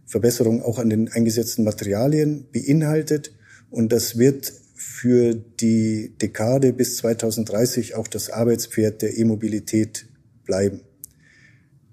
Verbesserungen 0.09 0.61
auch 0.63 0.79
an 0.79 0.89
den 0.89 1.07
eingesetzten 1.07 1.63
Materialien 1.63 2.47
beinhaltet. 2.51 3.31
Und 3.69 3.91
das 3.91 4.17
wird 4.17 4.51
für 4.75 5.35
die 5.35 6.15
Dekade 6.19 6.73
bis 6.73 6.97
2030 6.97 7.95
auch 7.95 8.07
das 8.07 8.31
Arbeitspferd 8.31 9.03
der 9.03 9.17
E-Mobilität 9.17 10.07
bleiben. 10.45 10.81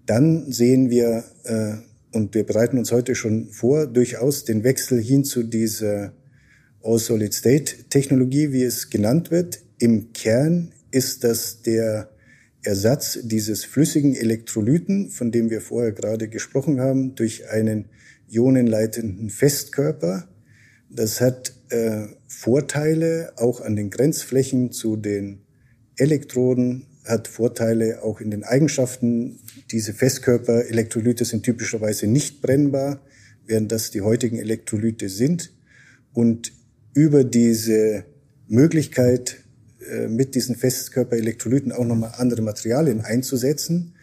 Dann 0.07 0.51
sehen 0.51 0.89
wir, 0.89 1.25
äh, 1.45 1.75
und 2.17 2.35
wir 2.35 2.45
bereiten 2.45 2.79
uns 2.79 2.91
heute 2.91 3.15
schon 3.15 3.51
vor, 3.51 3.87
durchaus 3.87 4.45
den 4.45 4.65
Wechsel 4.65 5.01
hin 5.03 5.25
zu 5.25 5.43
dieser 5.43 6.15
All-Solid-State-Technologie, 6.83 8.53
wie 8.53 8.63
es 8.63 8.89
genannt 8.89 9.31
wird. 9.31 9.61
Im 9.79 10.13
Kern 10.15 10.73
ist 10.91 11.23
das 11.25 11.61
der 11.61 12.09
Ersatz 12.67 13.21
dieses 13.23 13.65
flüssigen 13.65 14.17
Elektrolyten, 14.17 15.11
von 15.11 15.31
dem 15.31 15.51
wir 15.51 15.61
vorher 15.61 15.93
gerade 15.93 16.29
gesprochen 16.29 16.81
haben, 16.81 17.15
durch 17.15 17.49
einen 17.49 17.87
ionenleitenden 18.29 19.31
Festkörper. 19.31 20.29
Das 20.91 21.21
hat 21.21 21.55
äh, 21.71 22.07
Vorteile 22.27 23.33
auch 23.37 23.61
an 23.61 23.77
den 23.77 23.91
Grenzflächen 23.91 24.73
zu 24.73 24.97
den 24.97 25.43
Elektroden, 25.97 26.87
hat 27.05 27.29
Vorteile 27.29 28.03
auch 28.03 28.21
in 28.21 28.33
den 28.33 28.43
Eigenschaften. 28.43 29.39
Diese 29.71 29.95
Festkörper-Elektrolyte 29.95 31.25
sind 31.25 31.45
typischerweise 31.45 32.09
nicht 32.09 32.43
brennbar, 32.43 33.01
während 33.47 33.71
das 33.71 33.93
die 33.93 34.01
heutigen 34.01 34.39
Elektrolyte 34.39 35.09
sind. 35.09 35.53
Und 36.13 36.53
über 36.95 37.23
diese 37.23 38.07
Möglichkeit, 38.49 39.46
mit 40.09 40.35
diesen 40.35 40.57
Festkörper-Elektrolyten 40.57 41.73
auch 41.73 41.85
nochmal 41.85 42.13
andere 42.17 42.43
Materialien 42.43 43.01
einzusetzen, 43.01 43.95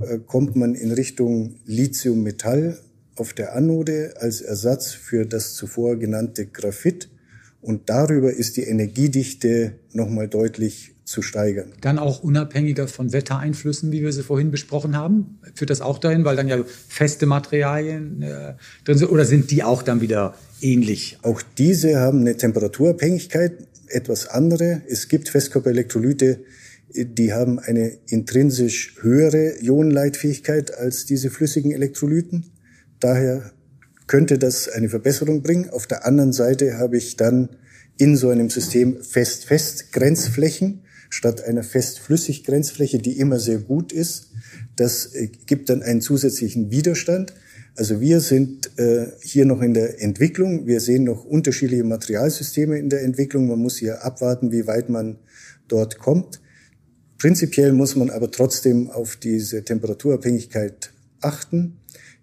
äh, 0.00 0.18
kommt 0.18 0.56
man 0.56 0.74
in 0.74 0.92
Richtung 0.92 1.56
Lithium-Metall 1.64 2.78
auf 3.16 3.32
der 3.32 3.54
Anode 3.54 4.14
als 4.18 4.40
Ersatz 4.40 4.92
für 4.92 5.24
das 5.24 5.54
zuvor 5.54 5.96
genannte 5.96 6.46
Graphit. 6.46 7.08
Und 7.62 7.88
darüber 7.88 8.32
ist 8.32 8.56
die 8.56 8.62
Energiedichte 8.62 9.72
nochmal 9.92 10.28
deutlich 10.28 10.94
zu 11.04 11.22
steigern. 11.22 11.72
Dann 11.80 11.98
auch 11.98 12.22
unabhängiger 12.22 12.88
von 12.88 13.12
Wettereinflüssen, 13.12 13.92
wie 13.92 14.02
wir 14.02 14.12
sie 14.12 14.22
vorhin 14.22 14.50
besprochen 14.50 14.96
haben? 14.96 15.38
Führt 15.54 15.70
das 15.70 15.80
auch 15.80 15.98
dahin, 15.98 16.24
weil 16.24 16.36
dann 16.36 16.48
ja 16.48 16.58
feste 16.88 17.26
Materialien 17.26 18.22
äh, 18.22 18.54
drin 18.84 18.98
sind? 18.98 19.08
Oder 19.10 19.24
sind 19.24 19.50
die 19.50 19.62
auch 19.62 19.82
dann 19.82 20.00
wieder 20.00 20.34
ähnlich? 20.60 21.18
Auch 21.22 21.42
diese 21.58 21.98
haben 21.98 22.20
eine 22.20 22.36
Temperaturabhängigkeit, 22.36 23.52
etwas 23.88 24.26
andere. 24.26 24.82
Es 24.88 25.08
gibt 25.08 25.28
Festkörperelektrolyte, 25.28 26.40
die 26.94 27.32
haben 27.32 27.58
eine 27.58 27.98
intrinsisch 28.08 28.96
höhere 29.00 29.60
Ionenleitfähigkeit 29.60 30.74
als 30.74 31.04
diese 31.04 31.30
flüssigen 31.30 31.72
Elektrolyten. 31.72 32.52
Daher 33.00 33.52
könnte 34.06 34.38
das 34.38 34.68
eine 34.68 34.88
Verbesserung 34.88 35.42
bringen. 35.42 35.70
Auf 35.70 35.86
der 35.86 36.06
anderen 36.06 36.32
Seite 36.32 36.78
habe 36.78 36.96
ich 36.96 37.16
dann 37.16 37.50
in 37.98 38.16
so 38.16 38.28
einem 38.28 38.50
System 38.50 39.02
Fest-Fest-Grenzflächen 39.02 40.82
statt 41.08 41.42
einer 41.44 41.62
Fest-Flüssig-Grenzfläche, 41.62 42.98
die 42.98 43.18
immer 43.18 43.38
sehr 43.40 43.58
gut 43.58 43.92
ist. 43.92 44.32
Das 44.76 45.14
äh, 45.14 45.28
gibt 45.46 45.70
dann 45.70 45.82
einen 45.82 46.00
zusätzlichen 46.00 46.70
Widerstand. 46.70 47.34
Also 47.76 48.00
wir 48.00 48.20
sind 48.20 48.78
äh, 48.78 49.08
hier 49.20 49.44
noch 49.44 49.60
in 49.60 49.74
der 49.74 50.02
Entwicklung. 50.02 50.66
Wir 50.66 50.80
sehen 50.80 51.04
noch 51.04 51.26
unterschiedliche 51.26 51.84
Materialsysteme 51.84 52.78
in 52.78 52.88
der 52.88 53.02
Entwicklung. 53.02 53.48
Man 53.48 53.58
muss 53.58 53.76
hier 53.76 54.02
abwarten, 54.02 54.50
wie 54.50 54.66
weit 54.66 54.88
man 54.88 55.18
dort 55.68 55.98
kommt. 55.98 56.40
Prinzipiell 57.18 57.74
muss 57.74 57.94
man 57.94 58.08
aber 58.08 58.30
trotzdem 58.30 58.90
auf 58.90 59.16
diese 59.16 59.62
Temperaturabhängigkeit 59.62 60.90
achten. 61.20 61.76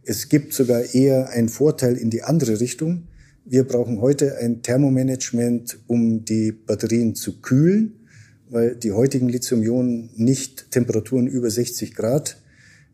Es 0.03 0.27
gibt 0.27 0.53
sogar 0.53 0.95
eher 0.95 1.29
einen 1.29 1.49
Vorteil 1.49 1.97
in 1.97 2.09
die 2.09 2.23
andere 2.23 2.59
Richtung. 2.59 3.07
Wir 3.45 3.63
brauchen 3.63 4.01
heute 4.01 4.37
ein 4.37 4.63
Thermomanagement, 4.63 5.79
um 5.85 6.25
die 6.25 6.51
Batterien 6.51 7.13
zu 7.13 7.41
kühlen, 7.41 8.07
weil 8.49 8.75
die 8.75 8.91
heutigen 8.91 9.29
Lithium-Ionen 9.29 10.09
nicht 10.15 10.71
Temperaturen 10.71 11.27
über 11.27 11.51
60 11.51 11.93
Grad 11.93 12.41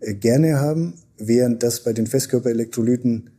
äh, 0.01 0.13
gerne 0.13 0.59
haben 0.59 0.95
während 1.19 1.63
das 1.63 1.83
bei 1.83 1.93
den 1.93 2.07
Festkörperelektrolyten 2.07 3.29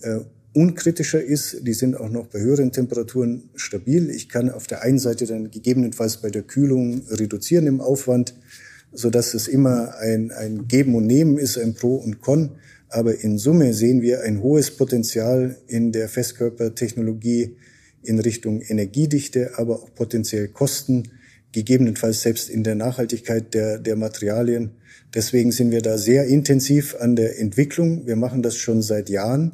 äh, 0.00 0.20
unkritischer 0.52 1.22
ist. 1.22 1.66
Die 1.66 1.74
sind 1.74 1.96
auch 1.96 2.08
noch 2.08 2.28
bei 2.28 2.40
höheren 2.40 2.72
Temperaturen 2.72 3.50
stabil. 3.54 4.10
Ich 4.10 4.28
kann 4.28 4.50
auf 4.50 4.66
der 4.66 4.82
einen 4.82 4.98
Seite 4.98 5.26
dann 5.26 5.50
gegebenenfalls 5.50 6.16
bei 6.16 6.30
der 6.30 6.42
Kühlung 6.42 7.02
reduzieren 7.10 7.66
im 7.66 7.80
Aufwand, 7.80 8.34
so 8.92 9.10
dass 9.10 9.34
es 9.34 9.48
immer 9.48 9.96
ein, 9.98 10.30
ein 10.32 10.66
Geben 10.66 10.94
und 10.94 11.06
Nehmen 11.06 11.36
ist, 11.36 11.58
ein 11.58 11.74
Pro 11.74 11.96
und 11.96 12.22
Con. 12.22 12.52
Aber 12.88 13.20
in 13.20 13.36
Summe 13.36 13.74
sehen 13.74 14.00
wir 14.00 14.22
ein 14.22 14.40
hohes 14.40 14.70
Potenzial 14.70 15.56
in 15.66 15.92
der 15.92 16.08
Festkörpertechnologie 16.08 17.56
in 18.02 18.18
Richtung 18.20 18.62
Energiedichte, 18.62 19.58
aber 19.58 19.82
auch 19.82 19.94
potenziell 19.94 20.48
Kosten, 20.48 21.10
gegebenenfalls 21.52 22.22
selbst 22.22 22.50
in 22.50 22.64
der 22.64 22.74
Nachhaltigkeit 22.74 23.54
der, 23.54 23.78
der 23.78 23.96
Materialien. 23.96 24.72
Deswegen 25.14 25.52
sind 25.52 25.70
wir 25.70 25.82
da 25.82 25.98
sehr 25.98 26.26
intensiv 26.26 26.96
an 26.98 27.16
der 27.16 27.38
Entwicklung. 27.38 28.06
Wir 28.06 28.16
machen 28.16 28.42
das 28.42 28.56
schon 28.56 28.82
seit 28.82 29.08
Jahren 29.08 29.52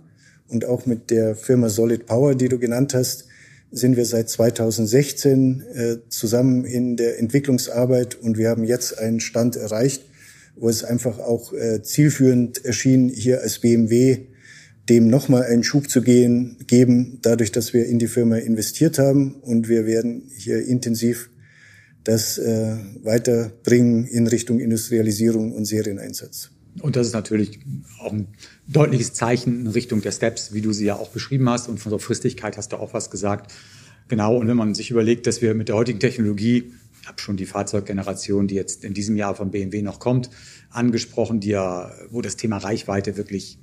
und 0.48 0.64
auch 0.64 0.86
mit 0.86 1.10
der 1.10 1.36
Firma 1.36 1.68
Solid 1.68 2.06
Power, 2.06 2.34
die 2.34 2.48
du 2.48 2.58
genannt 2.58 2.94
hast, 2.94 3.26
sind 3.70 3.96
wir 3.96 4.04
seit 4.04 4.28
2016 4.28 5.62
äh, 5.74 5.96
zusammen 6.08 6.64
in 6.64 6.96
der 6.96 7.18
Entwicklungsarbeit 7.18 8.16
und 8.16 8.36
wir 8.36 8.50
haben 8.50 8.64
jetzt 8.64 8.98
einen 8.98 9.20
Stand 9.20 9.56
erreicht, 9.56 10.04
wo 10.56 10.68
es 10.68 10.84
einfach 10.84 11.18
auch 11.18 11.54
äh, 11.54 11.82
zielführend 11.82 12.64
erschien, 12.64 13.08
hier 13.08 13.40
als 13.40 13.60
BMW 13.60 14.26
dem 14.88 15.08
nochmal 15.08 15.44
einen 15.44 15.62
Schub 15.62 15.88
zu 15.88 16.02
gehen, 16.02 16.56
geben, 16.66 17.18
dadurch, 17.22 17.52
dass 17.52 17.72
wir 17.72 17.86
in 17.86 17.98
die 17.98 18.08
Firma 18.08 18.36
investiert 18.36 18.98
haben 18.98 19.36
und 19.36 19.68
wir 19.68 19.86
werden 19.86 20.28
hier 20.36 20.66
intensiv 20.66 21.30
das 22.04 22.38
äh, 22.38 22.76
weiterbringen 23.02 24.06
in 24.06 24.26
Richtung 24.26 24.60
Industrialisierung 24.60 25.52
und 25.52 25.64
Serieneinsatz. 25.64 26.50
Und 26.80 26.96
das 26.96 27.08
ist 27.08 27.12
natürlich 27.12 27.60
auch 28.00 28.12
ein 28.12 28.28
deutliches 28.66 29.12
Zeichen 29.12 29.60
in 29.60 29.66
Richtung 29.66 30.00
der 30.00 30.12
Steps, 30.12 30.54
wie 30.54 30.62
du 30.62 30.72
sie 30.72 30.86
ja 30.86 30.96
auch 30.96 31.10
beschrieben 31.10 31.48
hast. 31.48 31.68
Und 31.68 31.78
von 31.78 31.90
der 31.90 31.98
Fristigkeit 31.98 32.56
hast 32.56 32.72
du 32.72 32.76
auch 32.76 32.94
was 32.94 33.10
gesagt. 33.10 33.52
Genau, 34.08 34.36
und 34.36 34.48
wenn 34.48 34.56
man 34.56 34.74
sich 34.74 34.90
überlegt, 34.90 35.26
dass 35.26 35.42
wir 35.42 35.54
mit 35.54 35.68
der 35.68 35.76
heutigen 35.76 36.00
Technologie, 36.00 36.72
ich 37.02 37.08
habe 37.08 37.20
schon 37.20 37.36
die 37.36 37.46
Fahrzeuggeneration, 37.46 38.48
die 38.48 38.54
jetzt 38.54 38.84
in 38.84 38.94
diesem 38.94 39.16
Jahr 39.16 39.34
von 39.34 39.50
BMW 39.50 39.82
noch 39.82 39.98
kommt, 39.98 40.30
angesprochen, 40.70 41.40
die 41.40 41.50
ja, 41.50 41.92
wo 42.10 42.22
das 42.22 42.36
Thema 42.36 42.58
Reichweite 42.58 43.16
wirklich 43.16 43.58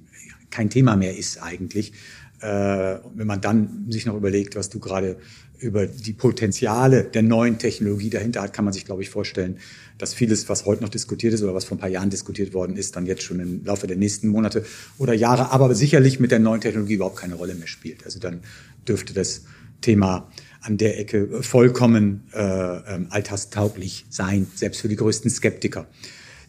kein 0.49 0.69
Thema 0.69 0.95
mehr 0.95 1.17
ist 1.17 1.41
eigentlich. 1.41 1.93
Äh, 2.41 2.99
wenn 3.15 3.27
man 3.27 3.41
dann 3.41 3.85
sich 3.89 4.05
noch 4.05 4.15
überlegt, 4.15 4.55
was 4.55 4.69
du 4.69 4.79
gerade 4.79 5.17
über 5.59 5.85
die 5.87 6.13
Potenziale 6.13 7.03
der 7.03 7.21
neuen 7.21 7.57
Technologie 7.57 8.09
dahinter 8.09 8.41
hat, 8.41 8.53
kann 8.53 8.63
man 8.65 8.73
sich, 8.73 8.85
glaube 8.85 9.01
ich, 9.01 9.09
vorstellen, 9.09 9.57
dass 9.97 10.13
vieles, 10.13 10.47
was 10.47 10.65
heute 10.65 10.81
noch 10.81 10.89
diskutiert 10.89 11.33
ist 11.33 11.43
oder 11.43 11.53
was 11.53 11.65
vor 11.65 11.77
ein 11.77 11.81
paar 11.81 11.89
Jahren 11.89 12.09
diskutiert 12.09 12.53
worden 12.53 12.77
ist, 12.77 12.95
dann 12.95 13.05
jetzt 13.05 13.23
schon 13.23 13.39
im 13.39 13.65
Laufe 13.65 13.85
der 13.85 13.97
nächsten 13.97 14.29
Monate 14.29 14.65
oder 14.97 15.13
Jahre, 15.13 15.51
aber 15.51 15.75
sicherlich 15.75 16.19
mit 16.19 16.31
der 16.31 16.39
neuen 16.39 16.61
Technologie 16.61 16.93
überhaupt 16.93 17.17
keine 17.17 17.35
Rolle 17.35 17.55
mehr 17.55 17.67
spielt. 17.67 18.05
Also 18.05 18.19
dann 18.19 18.39
dürfte 18.87 19.13
das 19.13 19.43
Thema 19.81 20.29
an 20.61 20.77
der 20.77 20.99
Ecke 20.99 21.41
vollkommen 21.41 22.23
äh, 22.33 22.39
ähm, 22.41 23.07
alltagstauglich 23.09 24.05
sein, 24.09 24.47
selbst 24.55 24.81
für 24.81 24.87
die 24.87 24.95
größten 24.95 25.29
Skeptiker. 25.29 25.87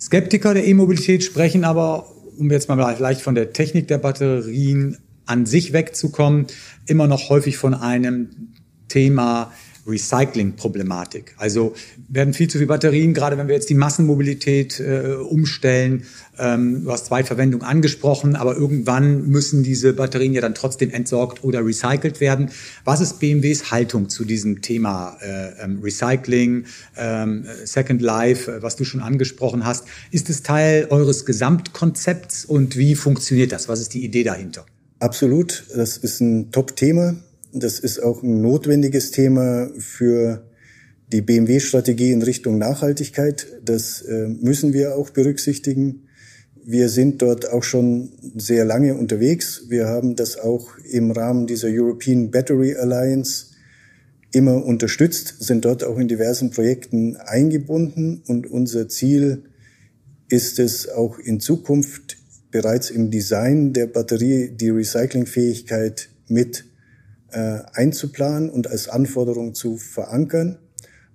Skeptiker 0.01 0.55
der 0.55 0.67
E-Mobilität 0.67 1.25
sprechen 1.25 1.65
aber, 1.65 2.11
um 2.39 2.51
jetzt 2.51 2.69
mal 2.69 2.97
vielleicht 2.97 3.21
von 3.21 3.35
der 3.35 3.53
Technik 3.53 3.89
der 3.89 3.99
Batterien 3.99 4.99
an 5.31 5.47
sich 5.47 5.73
wegzukommen, 5.73 6.47
immer 6.87 7.07
noch 7.07 7.29
häufig 7.31 7.57
von 7.57 7.75
einem 7.75 8.31
Thema 8.89 9.53
Recycling-Problematik. 9.87 11.35
Also 11.39 11.75
werden 12.09 12.35
viel 12.35 12.49
zu 12.49 12.59
viele 12.59 12.69
Batterien, 12.69 13.15
gerade 13.15 13.39
wenn 13.39 13.49
wir 13.49 13.55
jetzt 13.55 13.71
die 13.71 13.75
Massenmobilität 13.75 14.81
äh, 14.81 15.15
umstellen. 15.15 16.05
Ähm, 16.39 16.85
du 16.85 16.93
hast 16.93 17.07
Zweitverwendung 17.07 17.63
angesprochen, 17.63 18.37
aber 18.37 18.57
irgendwann 18.57 19.27
müssen 19.27 19.63
diese 19.63 19.93
Batterien 19.93 20.33
ja 20.33 20.41
dann 20.41 20.55
trotzdem 20.55 20.91
entsorgt 20.91 21.45
oder 21.45 21.65
recycelt 21.65 22.21
werden. 22.21 22.51
Was 22.85 23.01
ist 23.01 23.21
BMWs 23.21 23.71
Haltung 23.71 24.09
zu 24.09 24.25
diesem 24.25 24.63
Thema 24.63 25.17
äh, 25.21 25.65
ähm, 25.65 25.81
Recycling, 25.83 26.65
ähm, 26.97 27.47
Second 27.65 28.03
Life, 28.03 28.51
äh, 28.51 28.63
was 28.63 28.77
du 28.77 28.85
schon 28.85 29.01
angesprochen 29.01 29.65
hast? 29.65 29.87
Ist 30.11 30.31
es 30.31 30.43
Teil 30.43 30.89
eures 30.91 31.25
Gesamtkonzepts 31.25 32.45
und 32.45 32.77
wie 32.77 32.95
funktioniert 32.95 33.53
das? 33.53 33.69
Was 33.69 33.81
ist 33.81 33.95
die 33.95 34.05
Idee 34.05 34.25
dahinter? 34.25 34.67
Absolut, 35.01 35.65
das 35.75 35.97
ist 35.97 36.21
ein 36.21 36.53
Top-Thema. 36.53 37.17
Das 37.55 37.81
ist 37.81 38.01
auch 38.01 38.23
ein 38.23 38.43
notwendiges 38.43 39.11
Thema 39.11 39.71
für 39.79 40.45
die 41.11 41.23
BMW-Strategie 41.23 42.13
in 42.13 42.21
Richtung 42.21 42.59
Nachhaltigkeit. 42.59 43.47
Das 43.65 44.03
äh, 44.03 44.29
müssen 44.29 44.75
wir 44.75 44.97
auch 44.97 45.09
berücksichtigen. 45.09 46.07
Wir 46.63 46.91
sind 46.91 47.23
dort 47.23 47.51
auch 47.51 47.63
schon 47.63 48.13
sehr 48.37 48.67
lange 48.67 48.95
unterwegs. 48.95 49.65
Wir 49.71 49.87
haben 49.87 50.17
das 50.17 50.39
auch 50.39 50.77
im 50.93 51.13
Rahmen 51.13 51.47
dieser 51.47 51.69
European 51.69 52.31
Battery 52.31 52.77
Alliance 52.77 53.47
immer 54.33 54.63
unterstützt, 54.63 55.37
sind 55.41 55.65
dort 55.65 55.83
auch 55.83 55.99
in 55.99 56.09
diversen 56.09 56.51
Projekten 56.51 57.17
eingebunden 57.17 58.23
und 58.27 58.47
unser 58.47 58.87
Ziel 58.89 59.45
ist 60.29 60.59
es 60.59 60.91
auch 60.91 61.19
in 61.19 61.41
Zukunft 61.41 62.20
bereits 62.51 62.91
im 62.91 63.11
Design 63.11 63.73
der 63.73 63.87
Batterie 63.87 64.51
die 64.51 64.71
Recyclingfähigkeit 64.71 66.09
mit 66.29 66.65
äh, 67.33 67.61
einzuplanen 67.73 68.51
und 68.51 68.69
als 68.69 68.89
Anforderung 68.89 69.55
zu 69.55 69.77
verankern. 69.77 70.59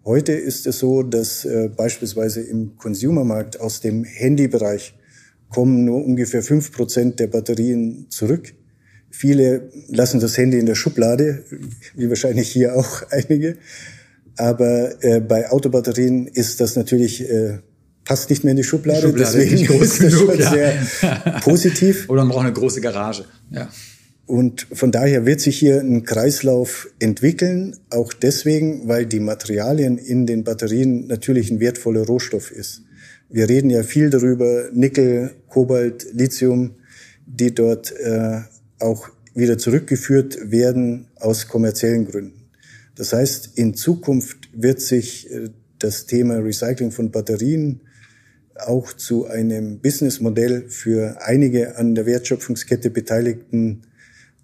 Heute 0.05 0.33
ist 0.33 0.67
es 0.67 0.79
so, 0.79 1.03
dass 1.03 1.45
äh, 1.45 1.69
beispielsweise 1.75 2.41
im 2.41 2.77
Consumermarkt 2.77 3.59
aus 3.59 3.81
dem 3.81 4.03
Handybereich 4.03 4.95
kommen 5.49 5.85
nur 5.85 6.03
ungefähr 6.05 6.43
fünf 6.43 6.71
Prozent 6.71 7.19
der 7.19 7.27
Batterien 7.27 8.07
zurück. 8.09 8.53
Viele 9.09 9.69
lassen 9.87 10.19
das 10.19 10.37
Handy 10.37 10.59
in 10.59 10.65
der 10.65 10.75
Schublade, 10.75 11.45
wie 11.95 12.09
wahrscheinlich 12.09 12.49
hier 12.49 12.75
auch 12.75 13.03
einige. 13.09 13.57
Aber 14.37 15.01
äh, 15.03 15.21
bei 15.21 15.49
Autobatterien 15.49 16.27
ist 16.27 16.59
das 16.59 16.75
natürlich 16.75 17.29
äh, 17.29 17.59
passt 18.05 18.29
nicht 18.29 18.43
mehr 18.43 18.51
in 18.51 18.57
die 18.57 18.63
Schublade. 18.63 19.01
Die 19.01 19.07
Schublade 19.07 19.37
deswegen 19.37 19.81
ist, 19.81 19.99
ist 19.99 20.03
das 20.03 20.13
genug, 20.13 20.31
schon 20.31 20.39
ja. 20.39 20.49
sehr 20.51 21.39
positiv. 21.43 22.09
Oder 22.09 22.21
man 22.23 22.29
braucht 22.29 22.45
eine 22.45 22.53
große 22.53 22.79
Garage. 22.79 23.25
Ja. 23.51 23.69
Und 24.27 24.67
von 24.73 24.91
daher 24.91 25.25
wird 25.25 25.41
sich 25.41 25.59
hier 25.59 25.81
ein 25.81 26.03
Kreislauf 26.03 26.89
entwickeln, 26.99 27.75
auch 27.91 28.11
deswegen, 28.11 28.87
weil 28.87 29.05
die 29.05 29.19
Materialien 29.19 29.97
in 29.99 30.25
den 30.25 30.43
Batterien 30.43 31.05
natürlich 31.07 31.51
ein 31.51 31.59
wertvoller 31.59 32.05
Rohstoff 32.05 32.51
ist. 32.51 32.81
Wir 33.29 33.49
reden 33.49 33.69
ja 33.69 33.83
viel 33.83 34.09
darüber, 34.09 34.69
Nickel, 34.73 35.31
Kobalt, 35.47 36.07
Lithium, 36.13 36.75
die 37.27 37.53
dort 37.53 37.91
äh, 37.91 38.41
auch 38.79 39.09
wieder 39.35 39.57
zurückgeführt 39.57 40.51
werden 40.51 41.07
aus 41.17 41.47
kommerziellen 41.47 42.05
Gründen. 42.05 42.49
Das 42.95 43.13
heißt, 43.13 43.51
in 43.55 43.75
Zukunft 43.75 44.49
wird 44.53 44.81
sich 44.81 45.29
äh, 45.31 45.49
das 45.79 46.05
Thema 46.05 46.37
Recycling 46.37 46.91
von 46.91 47.11
Batterien 47.11 47.81
auch 48.55 48.93
zu 48.93 49.25
einem 49.25 49.79
Businessmodell 49.79 50.69
für 50.69 51.17
einige 51.21 51.77
an 51.77 51.95
der 51.95 52.05
Wertschöpfungskette 52.05 52.89
Beteiligten 52.89 53.81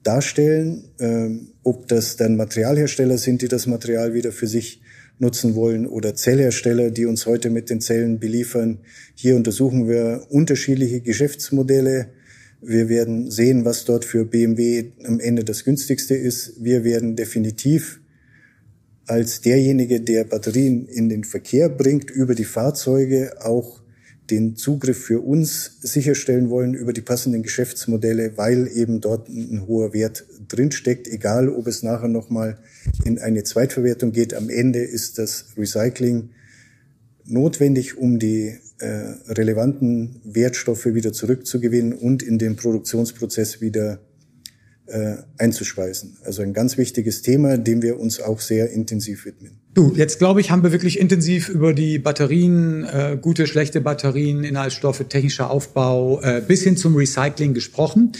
darstellen. 0.03 0.85
Ähm, 0.99 1.47
ob 1.63 1.87
das 1.87 2.17
dann 2.17 2.35
Materialhersteller 2.35 3.17
sind, 3.17 3.41
die 3.41 3.47
das 3.47 3.67
Material 3.67 4.13
wieder 4.13 4.31
für 4.31 4.47
sich 4.47 4.81
nutzen 5.19 5.53
wollen 5.55 5.85
oder 5.85 6.15
Zellhersteller, 6.15 6.89
die 6.89 7.05
uns 7.05 7.27
heute 7.27 7.51
mit 7.51 7.69
den 7.69 7.79
Zellen 7.79 8.19
beliefern. 8.19 8.79
Hier 9.13 9.35
untersuchen 9.35 9.87
wir 9.87 10.25
unterschiedliche 10.29 11.01
Geschäftsmodelle. 11.01 12.07
Wir 12.59 12.89
werden 12.89 13.29
sehen, 13.29 13.63
was 13.63 13.85
dort 13.85 14.03
für 14.03 14.25
BMW 14.25 14.91
am 15.05 15.19
Ende 15.19 15.43
das 15.43 15.63
günstigste 15.63 16.15
ist. 16.15 16.63
Wir 16.63 16.83
werden 16.83 17.15
definitiv 17.15 18.01
als 19.05 19.41
derjenige, 19.41 20.01
der 20.01 20.23
Batterien 20.23 20.87
in 20.87 21.09
den 21.09 21.23
Verkehr 21.23 21.69
bringt, 21.69 22.09
über 22.09 22.33
die 22.33 22.45
Fahrzeuge 22.45 23.33
auch 23.41 23.80
den 24.31 24.55
Zugriff 24.55 24.97
für 24.97 25.19
uns 25.19 25.77
sicherstellen 25.81 26.49
wollen 26.49 26.73
über 26.73 26.93
die 26.93 27.01
passenden 27.01 27.43
Geschäftsmodelle, 27.43 28.37
weil 28.37 28.69
eben 28.73 29.01
dort 29.01 29.27
ein 29.29 29.67
hoher 29.67 29.93
Wert 29.93 30.25
drinsteckt, 30.47 31.07
egal 31.07 31.49
ob 31.49 31.67
es 31.67 31.83
nachher 31.83 32.07
nochmal 32.07 32.57
in 33.03 33.19
eine 33.19 33.43
Zweitverwertung 33.43 34.11
geht. 34.11 34.33
Am 34.33 34.49
Ende 34.49 34.79
ist 34.79 35.17
das 35.17 35.47
Recycling 35.57 36.29
notwendig, 37.25 37.97
um 37.97 38.17
die 38.17 38.57
äh, 38.79 38.85
relevanten 39.27 40.21
Wertstoffe 40.23 40.85
wieder 40.85 41.13
zurückzugewinnen 41.13 41.93
und 41.93 42.23
in 42.23 42.39
den 42.39 42.55
Produktionsprozess 42.55 43.61
wieder 43.61 43.99
äh, 44.91 45.17
einzuspeisen. 45.37 46.17
Also 46.23 46.41
ein 46.41 46.53
ganz 46.53 46.77
wichtiges 46.77 47.21
Thema, 47.21 47.57
dem 47.57 47.81
wir 47.81 47.99
uns 47.99 48.19
auch 48.19 48.39
sehr 48.39 48.71
intensiv 48.71 49.25
widmen. 49.25 49.51
Du, 49.73 49.93
jetzt 49.95 50.19
glaube 50.19 50.41
ich, 50.41 50.51
haben 50.51 50.63
wir 50.63 50.71
wirklich 50.71 50.99
intensiv 50.99 51.47
über 51.47 51.73
die 51.73 51.97
Batterien, 51.97 52.83
äh, 52.83 53.17
gute, 53.19 53.47
schlechte 53.47 53.79
Batterien, 53.79 54.43
Inhaltsstoffe, 54.43 55.03
technischer 55.07 55.49
Aufbau 55.49 56.21
äh, 56.21 56.41
bis 56.45 56.63
hin 56.63 56.75
zum 56.75 56.95
Recycling 56.95 57.53
gesprochen. 57.53 58.11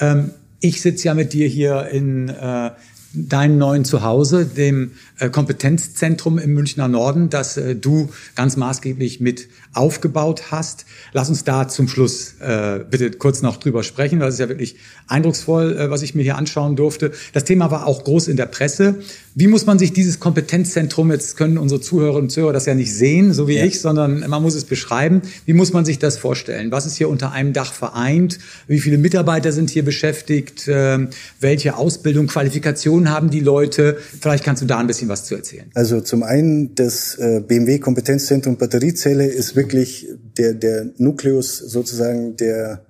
Ähm, 0.00 0.30
ich 0.60 0.82
sitze 0.82 1.06
ja 1.06 1.14
mit 1.14 1.32
dir 1.32 1.46
hier 1.46 1.88
in 1.92 2.28
äh, 2.28 2.70
deinem 3.16 3.56
neuen 3.56 3.84
Zuhause, 3.84 4.44
dem 4.44 4.92
äh, 5.18 5.30
Kompetenzzentrum 5.30 6.38
im 6.38 6.52
Münchner 6.54 6.88
Norden, 6.88 7.30
das 7.30 7.56
äh, 7.56 7.74
du 7.74 8.10
ganz 8.34 8.56
maßgeblich 8.56 9.20
mit 9.20 9.48
aufgebaut 9.76 10.50
hast. 10.50 10.86
Lass 11.12 11.28
uns 11.28 11.44
da 11.44 11.68
zum 11.68 11.88
Schluss 11.88 12.34
äh, 12.40 12.80
bitte 12.90 13.10
kurz 13.12 13.42
noch 13.42 13.56
drüber 13.58 13.82
sprechen, 13.82 14.20
weil 14.20 14.28
es 14.28 14.34
ist 14.34 14.40
ja 14.40 14.48
wirklich 14.48 14.76
eindrucksvoll, 15.08 15.76
äh, 15.78 15.90
was 15.90 16.02
ich 16.02 16.14
mir 16.14 16.22
hier 16.22 16.36
anschauen 16.36 16.76
durfte. 16.76 17.12
Das 17.32 17.44
Thema 17.44 17.70
war 17.70 17.86
auch 17.86 18.04
groß 18.04 18.28
in 18.28 18.36
der 18.36 18.46
Presse. 18.46 18.96
Wie 19.34 19.48
muss 19.48 19.66
man 19.66 19.78
sich 19.78 19.92
dieses 19.92 20.18
Kompetenzzentrum, 20.18 21.12
jetzt 21.12 21.36
können 21.36 21.58
unsere 21.58 21.80
Zuhörerinnen 21.80 22.24
und 22.24 22.30
Zuhörer 22.30 22.54
das 22.54 22.64
ja 22.64 22.74
nicht 22.74 22.94
sehen, 22.94 23.34
so 23.34 23.48
wie 23.48 23.56
ja. 23.56 23.66
ich, 23.66 23.80
sondern 23.80 24.20
man 24.28 24.42
muss 24.42 24.54
es 24.54 24.64
beschreiben. 24.64 25.20
Wie 25.44 25.52
muss 25.52 25.74
man 25.74 25.84
sich 25.84 25.98
das 25.98 26.16
vorstellen? 26.16 26.70
Was 26.70 26.86
ist 26.86 26.96
hier 26.96 27.10
unter 27.10 27.32
einem 27.32 27.52
Dach 27.52 27.74
vereint? 27.74 28.38
Wie 28.66 28.80
viele 28.80 28.96
Mitarbeiter 28.96 29.52
sind 29.52 29.68
hier 29.68 29.84
beschäftigt? 29.84 30.64
Ähm, 30.68 31.08
welche 31.38 31.76
Ausbildung, 31.76 32.28
Qualifikation 32.28 33.10
haben 33.10 33.28
die 33.28 33.40
Leute? 33.40 33.98
Vielleicht 34.20 34.42
kannst 34.42 34.62
du 34.62 34.66
da 34.66 34.78
ein 34.78 34.86
bisschen 34.86 35.10
was 35.10 35.26
zu 35.26 35.34
erzählen. 35.34 35.70
Also 35.74 36.00
zum 36.00 36.22
einen 36.22 36.74
das 36.74 37.16
äh, 37.16 37.42
BMW 37.46 37.78
Kompetenzzentrum 37.78 38.56
Batteriezelle 38.56 39.26
ist 39.26 39.54
wirklich 39.54 39.65
der, 39.72 40.54
der 40.54 40.90
Nukleus 40.98 41.58
sozusagen 41.58 42.36
der 42.36 42.84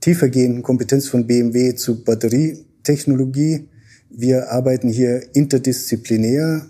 tiefergehenden 0.00 0.62
Kompetenz 0.62 1.08
von 1.08 1.26
BMW 1.26 1.74
zu 1.74 2.04
Batterietechnologie. 2.04 3.68
Wir 4.10 4.50
arbeiten 4.50 4.88
hier 4.88 5.34
interdisziplinär 5.34 6.66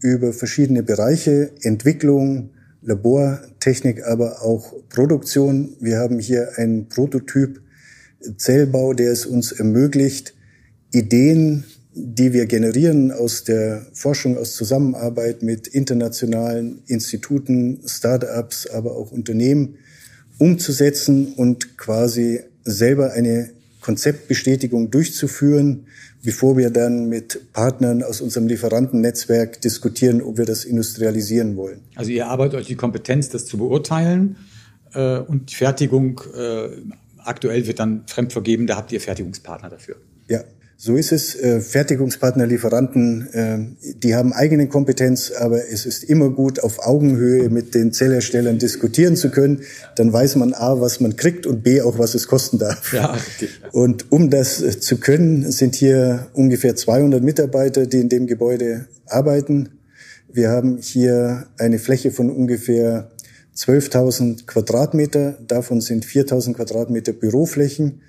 über 0.00 0.32
verschiedene 0.32 0.82
Bereiche, 0.82 1.50
Entwicklung, 1.62 2.50
Labortechnik, 2.82 4.06
aber 4.06 4.42
auch 4.42 4.72
Produktion. 4.88 5.76
Wir 5.80 5.98
haben 5.98 6.18
hier 6.18 6.56
einen 6.56 6.88
Prototyp 6.88 7.60
Zellbau, 8.36 8.94
der 8.94 9.12
es 9.12 9.26
uns 9.26 9.52
ermöglicht, 9.52 10.34
Ideen, 10.92 11.64
die 11.92 12.32
wir 12.32 12.46
generieren 12.46 13.10
aus 13.10 13.44
der 13.44 13.86
Forschung, 13.92 14.38
aus 14.38 14.54
Zusammenarbeit 14.54 15.42
mit 15.42 15.66
internationalen 15.66 16.82
Instituten, 16.86 17.80
Start-ups, 17.86 18.66
aber 18.68 18.96
auch 18.96 19.10
Unternehmen 19.10 19.76
umzusetzen 20.38 21.34
und 21.34 21.76
quasi 21.76 22.40
selber 22.64 23.12
eine 23.12 23.50
Konzeptbestätigung 23.80 24.90
durchzuführen, 24.90 25.86
bevor 26.22 26.56
wir 26.56 26.70
dann 26.70 27.08
mit 27.08 27.52
Partnern 27.52 28.02
aus 28.02 28.20
unserem 28.20 28.46
Lieferantennetzwerk 28.46 29.60
diskutieren, 29.60 30.22
ob 30.22 30.38
wir 30.38 30.44
das 30.44 30.64
industrialisieren 30.64 31.56
wollen. 31.56 31.80
Also 31.94 32.10
ihr 32.10 32.26
arbeitet 32.26 32.60
euch 32.60 32.66
die 32.66 32.76
Kompetenz, 32.76 33.30
das 33.30 33.46
zu 33.46 33.58
beurteilen 33.58 34.36
äh, 34.94 35.18
und 35.18 35.50
die 35.50 35.54
Fertigung 35.54 36.20
äh, 36.36 36.68
aktuell 37.18 37.66
wird 37.66 37.78
dann 37.78 38.04
fremdvergeben, 38.06 38.66
da 38.66 38.76
habt 38.76 38.92
ihr 38.92 39.00
Fertigungspartner 39.00 39.70
dafür. 39.70 39.96
Ja, 40.28 40.44
so 40.82 40.96
ist 40.96 41.12
es. 41.12 41.34
Äh, 41.34 41.60
Fertigungspartner, 41.60 42.46
Lieferanten, 42.46 43.28
äh, 43.34 43.58
die 44.02 44.14
haben 44.14 44.32
eigene 44.32 44.66
Kompetenz, 44.66 45.30
aber 45.30 45.68
es 45.68 45.84
ist 45.84 46.04
immer 46.04 46.30
gut, 46.30 46.60
auf 46.60 46.78
Augenhöhe 46.78 47.50
mit 47.50 47.74
den 47.74 47.92
Zellherstellern 47.92 48.58
diskutieren 48.58 49.14
zu 49.14 49.30
können. 49.30 49.60
Dann 49.96 50.10
weiß 50.10 50.36
man 50.36 50.54
A, 50.54 50.80
was 50.80 50.98
man 51.00 51.16
kriegt 51.16 51.46
und 51.46 51.62
B, 51.62 51.82
auch 51.82 51.98
was 51.98 52.14
es 52.14 52.26
kosten 52.26 52.58
darf. 52.58 52.94
Ja, 52.94 53.12
okay. 53.36 53.50
Und 53.72 54.10
um 54.10 54.30
das 54.30 54.62
äh, 54.62 54.80
zu 54.80 54.96
können, 54.96 55.52
sind 55.52 55.74
hier 55.74 56.28
ungefähr 56.32 56.74
200 56.74 57.22
Mitarbeiter, 57.22 57.86
die 57.86 58.00
in 58.00 58.08
dem 58.08 58.26
Gebäude 58.26 58.86
arbeiten. 59.04 59.68
Wir 60.32 60.48
haben 60.48 60.78
hier 60.78 61.48
eine 61.58 61.78
Fläche 61.78 62.10
von 62.10 62.30
ungefähr 62.30 63.10
12.000 63.54 64.46
Quadratmeter. 64.46 65.36
Davon 65.46 65.82
sind 65.82 66.06
4.000 66.06 66.54
Quadratmeter 66.54 67.12
Büroflächen 67.12 68.00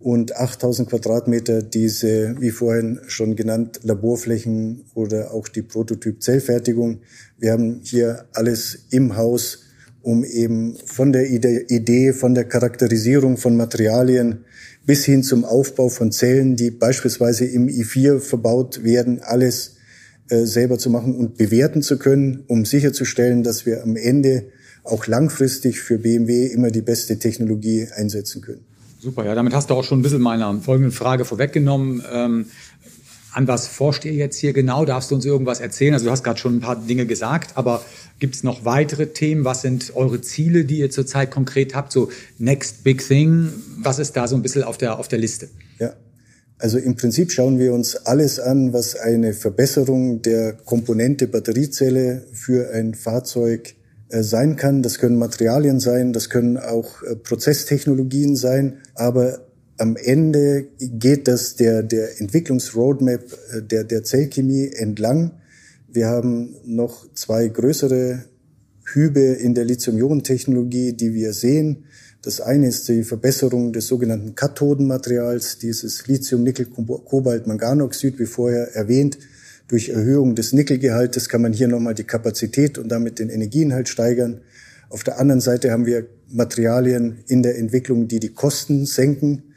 und 0.00 0.34
8000 0.34 0.88
Quadratmeter 0.88 1.62
diese, 1.62 2.34
wie 2.40 2.50
vorhin 2.50 3.00
schon 3.06 3.36
genannt, 3.36 3.80
Laborflächen 3.82 4.84
oder 4.94 5.32
auch 5.32 5.46
die 5.48 5.62
Prototyp-Zellfertigung. 5.62 7.00
Wir 7.38 7.52
haben 7.52 7.80
hier 7.84 8.24
alles 8.32 8.86
im 8.90 9.16
Haus, 9.16 9.64
um 10.00 10.24
eben 10.24 10.76
von 10.86 11.12
der 11.12 11.28
Idee, 11.28 12.14
von 12.14 12.34
der 12.34 12.44
Charakterisierung 12.44 13.36
von 13.36 13.56
Materialien 13.56 14.46
bis 14.86 15.04
hin 15.04 15.22
zum 15.22 15.44
Aufbau 15.44 15.90
von 15.90 16.10
Zellen, 16.10 16.56
die 16.56 16.70
beispielsweise 16.70 17.44
im 17.44 17.68
I4 17.68 18.18
verbaut 18.18 18.82
werden, 18.82 19.20
alles 19.20 19.76
äh, 20.30 20.46
selber 20.46 20.78
zu 20.78 20.88
machen 20.88 21.14
und 21.14 21.36
bewerten 21.36 21.82
zu 21.82 21.98
können, 21.98 22.44
um 22.46 22.64
sicherzustellen, 22.64 23.42
dass 23.42 23.66
wir 23.66 23.82
am 23.82 23.96
Ende 23.96 24.46
auch 24.82 25.06
langfristig 25.06 25.80
für 25.80 25.98
BMW 25.98 26.46
immer 26.46 26.70
die 26.70 26.80
beste 26.80 27.18
Technologie 27.18 27.88
einsetzen 27.94 28.40
können. 28.40 28.69
Super, 29.00 29.24
ja, 29.24 29.34
damit 29.34 29.54
hast 29.54 29.70
du 29.70 29.74
auch 29.74 29.84
schon 29.84 30.00
ein 30.00 30.02
bisschen 30.02 30.20
meiner 30.20 30.54
folgenden 30.60 30.92
Frage 30.92 31.24
vorweggenommen. 31.24 32.02
Ähm, 32.12 32.46
an 33.32 33.48
was 33.48 33.66
forscht 33.66 34.04
ihr 34.04 34.12
jetzt 34.12 34.36
hier 34.36 34.52
genau? 34.52 34.84
Darfst 34.84 35.10
du 35.10 35.14
uns 35.14 35.24
irgendwas 35.24 35.60
erzählen? 35.60 35.94
Also 35.94 36.04
du 36.04 36.10
hast 36.10 36.22
gerade 36.22 36.38
schon 36.38 36.56
ein 36.56 36.60
paar 36.60 36.76
Dinge 36.76 37.06
gesagt, 37.06 37.56
aber 37.56 37.82
gibt 38.18 38.34
es 38.34 38.42
noch 38.42 38.66
weitere 38.66 39.06
Themen? 39.06 39.44
Was 39.44 39.62
sind 39.62 39.96
eure 39.96 40.20
Ziele, 40.20 40.66
die 40.66 40.80
ihr 40.80 40.90
zurzeit 40.90 41.30
konkret 41.30 41.74
habt? 41.74 41.92
So 41.92 42.10
Next 42.38 42.84
Big 42.84 43.06
Thing, 43.06 43.48
was 43.78 43.98
ist 43.98 44.16
da 44.16 44.28
so 44.28 44.36
ein 44.36 44.42
bisschen 44.42 44.64
auf 44.64 44.76
der, 44.76 44.98
auf 44.98 45.08
der 45.08 45.18
Liste? 45.18 45.48
Ja, 45.78 45.94
also 46.58 46.76
im 46.76 46.94
Prinzip 46.96 47.32
schauen 47.32 47.58
wir 47.58 47.72
uns 47.72 47.96
alles 47.96 48.38
an, 48.38 48.74
was 48.74 48.96
eine 48.96 49.32
Verbesserung 49.32 50.20
der 50.20 50.52
Komponente 50.52 51.26
Batteriezelle 51.26 52.26
für 52.34 52.74
ein 52.74 52.94
Fahrzeug 52.94 53.76
sein 54.10 54.56
kann. 54.56 54.82
Das 54.82 54.98
können 54.98 55.18
Materialien 55.18 55.80
sein, 55.80 56.12
das 56.12 56.28
können 56.30 56.58
auch 56.58 57.02
äh, 57.02 57.16
Prozesstechnologien 57.16 58.36
sein, 58.36 58.78
aber 58.94 59.46
am 59.78 59.96
Ende 59.96 60.68
geht 60.78 61.26
das 61.26 61.56
der, 61.56 61.82
der 61.82 62.20
Entwicklungsroadmap 62.20 63.22
äh, 63.52 63.62
der, 63.62 63.84
der 63.84 64.04
Zellchemie 64.04 64.70
entlang. 64.74 65.32
Wir 65.88 66.08
haben 66.08 66.56
noch 66.64 67.06
zwei 67.14 67.48
größere 67.48 68.24
Hübe 68.84 69.20
in 69.20 69.54
der 69.54 69.64
Lithium-Ionen-Technologie, 69.64 70.92
die 70.92 71.14
wir 71.14 71.32
sehen. 71.32 71.84
Das 72.22 72.40
eine 72.40 72.68
ist 72.68 72.88
die 72.88 73.04
Verbesserung 73.04 73.72
des 73.72 73.86
sogenannten 73.86 74.34
Kathodenmaterials, 74.34 75.58
dieses 75.58 76.06
Lithium-Nickel-Kobalt-Manganoxid, 76.06 78.18
wie 78.18 78.26
vorher 78.26 78.74
erwähnt, 78.74 79.16
durch 79.70 79.88
Erhöhung 79.88 80.34
des 80.34 80.52
Nickelgehaltes 80.52 81.28
kann 81.28 81.42
man 81.42 81.52
hier 81.52 81.68
nochmal 81.68 81.94
die 81.94 82.04
Kapazität 82.04 82.76
und 82.76 82.88
damit 82.88 83.20
den 83.20 83.28
Energieinhalt 83.28 83.88
steigern. 83.88 84.40
Auf 84.88 85.04
der 85.04 85.20
anderen 85.20 85.40
Seite 85.40 85.70
haben 85.70 85.86
wir 85.86 86.08
Materialien 86.28 87.18
in 87.28 87.44
der 87.44 87.56
Entwicklung, 87.56 88.08
die 88.08 88.18
die 88.18 88.34
Kosten 88.34 88.84
senken, 88.84 89.54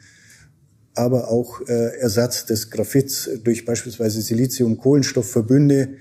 aber 0.94 1.32
auch 1.32 1.60
äh, 1.62 1.98
Ersatz 1.98 2.46
des 2.46 2.70
Graphits 2.70 3.28
durch 3.42 3.64
beispielsweise 3.64 4.22
Silizium-Kohlenstoffverbünde 4.22 5.94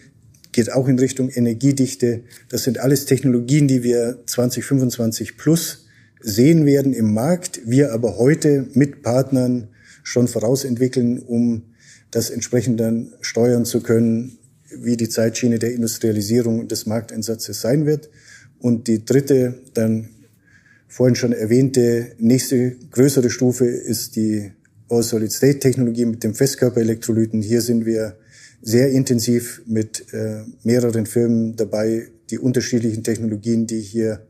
geht 0.51 0.71
auch 0.71 0.87
in 0.87 0.99
Richtung 0.99 1.29
Energiedichte. 1.29 2.21
Das 2.49 2.63
sind 2.63 2.77
alles 2.77 3.07
Technologien, 3.07 3.67
die 3.67 3.81
wir 3.81 4.19
2025 4.27 5.37
plus 5.37 5.87
sehen 6.21 6.67
werden 6.67 6.93
im 6.93 7.15
Markt, 7.15 7.61
wir 7.65 7.91
aber 7.91 8.19
heute 8.19 8.67
mit 8.75 9.01
Partnern 9.01 9.69
schon 10.03 10.27
vorausentwickeln, 10.27 11.17
um 11.17 11.72
das 12.13 12.29
entsprechend 12.29 12.79
dann 12.79 13.13
steuern 13.21 13.65
zu 13.65 13.81
können, 13.81 14.37
wie 14.69 14.97
die 14.97 15.09
Zeitschiene 15.09 15.59
der 15.59 15.73
Industrialisierung 15.73 16.67
des 16.67 16.85
Markteinsatzes 16.85 17.59
sein 17.59 17.85
wird. 17.85 18.09
Und 18.59 18.87
die 18.87 19.03
dritte, 19.03 19.55
dann 19.73 20.09
vorhin 20.87 21.15
schon 21.15 21.33
erwähnte, 21.33 22.11
nächste 22.19 22.75
größere 22.91 23.29
Stufe 23.31 23.65
ist 23.65 24.15
die 24.15 24.51
All-Solid-State-Technologie 24.89 26.05
mit 26.05 26.23
dem 26.23 26.35
Festkörperelektrolyten. 26.35 27.41
Hier 27.41 27.61
sind 27.61 27.85
wir 27.85 28.15
sehr 28.61 28.91
intensiv 28.91 29.63
mit 29.65 30.13
äh, 30.13 30.43
mehreren 30.63 31.07
Firmen 31.07 31.55
dabei, 31.55 32.09
die 32.29 32.37
unterschiedlichen 32.37 33.03
Technologien, 33.03 33.65
die 33.65 33.81
hier 33.81 34.25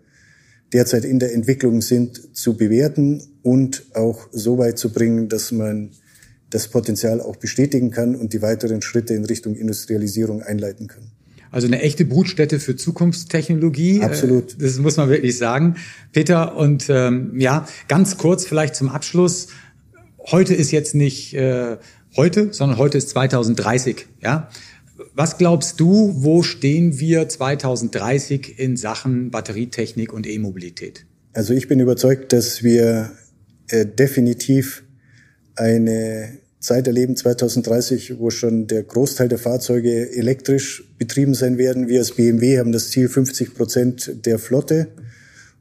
derzeit 0.72 1.04
in 1.04 1.20
der 1.20 1.34
Entwicklung 1.34 1.82
sind, 1.82 2.36
zu 2.36 2.56
bewerten 2.56 3.22
und 3.44 3.86
auch 3.94 4.28
so 4.32 4.58
weit 4.58 4.80
zu 4.80 4.92
bringen, 4.92 5.28
dass 5.28 5.52
man 5.52 5.92
das 6.54 6.68
Potenzial 6.68 7.20
auch 7.20 7.36
bestätigen 7.38 7.90
kann 7.90 8.16
und 8.16 8.34
die 8.34 8.42
weiteren 8.42 8.82
Schritte 8.82 9.14
in 9.14 9.26
Richtung 9.26 9.56
Industrialisierung 9.56 10.42
einleiten 10.42 10.88
kann. 10.88 11.12
Also 11.50 11.68
eine 11.68 11.82
echte 11.82 12.06
Brutstätte 12.06 12.60
für 12.60 12.76
Zukunftstechnologie. 12.76 14.00
Äh, 14.00 14.06
Absolut. 14.06 14.62
Das 14.62 14.78
muss 14.80 14.98
man 14.98 15.10
wirklich 15.10 15.38
sagen. 15.38 15.76
Peter, 16.12 16.56
und 16.56 16.88
ähm, 16.90 17.40
ja, 17.40 17.68
ganz 17.88 18.18
kurz 18.18 18.46
vielleicht 18.46 18.76
zum 18.76 18.90
Abschluss. 18.90 19.48
Heute 20.32 20.54
ist 20.54 20.72
jetzt 20.72 20.96
nicht 20.96 21.34
äh, 21.34 21.78
heute, 22.16 22.54
sondern 22.54 22.78
heute 22.78 22.98
ist 22.98 23.10
2030. 23.10 24.08
Ja, 24.22 24.50
Was 25.14 25.38
glaubst 25.38 25.80
du, 25.80 26.14
wo 26.18 26.44
stehen 26.44 27.00
wir 27.00 27.30
2030 27.30 28.58
in 28.58 28.78
Sachen 28.78 29.30
Batterietechnik 29.30 30.12
und 30.12 30.26
E-Mobilität? 30.28 31.06
Also 31.34 31.54
ich 31.54 31.68
bin 31.68 31.80
überzeugt, 31.80 32.34
dass 32.34 32.64
wir 32.64 33.12
äh, 33.68 33.86
definitiv 33.86 34.84
eine 35.56 36.43
Zeit 36.64 36.88
erleben 36.88 37.18
2030, 37.18 38.20
wo 38.20 38.30
schon 38.30 38.68
der 38.68 38.84
Großteil 38.84 39.28
der 39.28 39.38
Fahrzeuge 39.38 40.16
elektrisch 40.16 40.96
betrieben 40.98 41.34
sein 41.34 41.58
werden. 41.58 41.90
Wir 41.90 42.00
als 42.00 42.12
BMW 42.12 42.58
haben 42.58 42.72
das 42.72 42.90
Ziel 42.90 43.10
50 43.10 43.54
Prozent 43.54 44.26
der 44.26 44.40
Flotte 44.40 44.88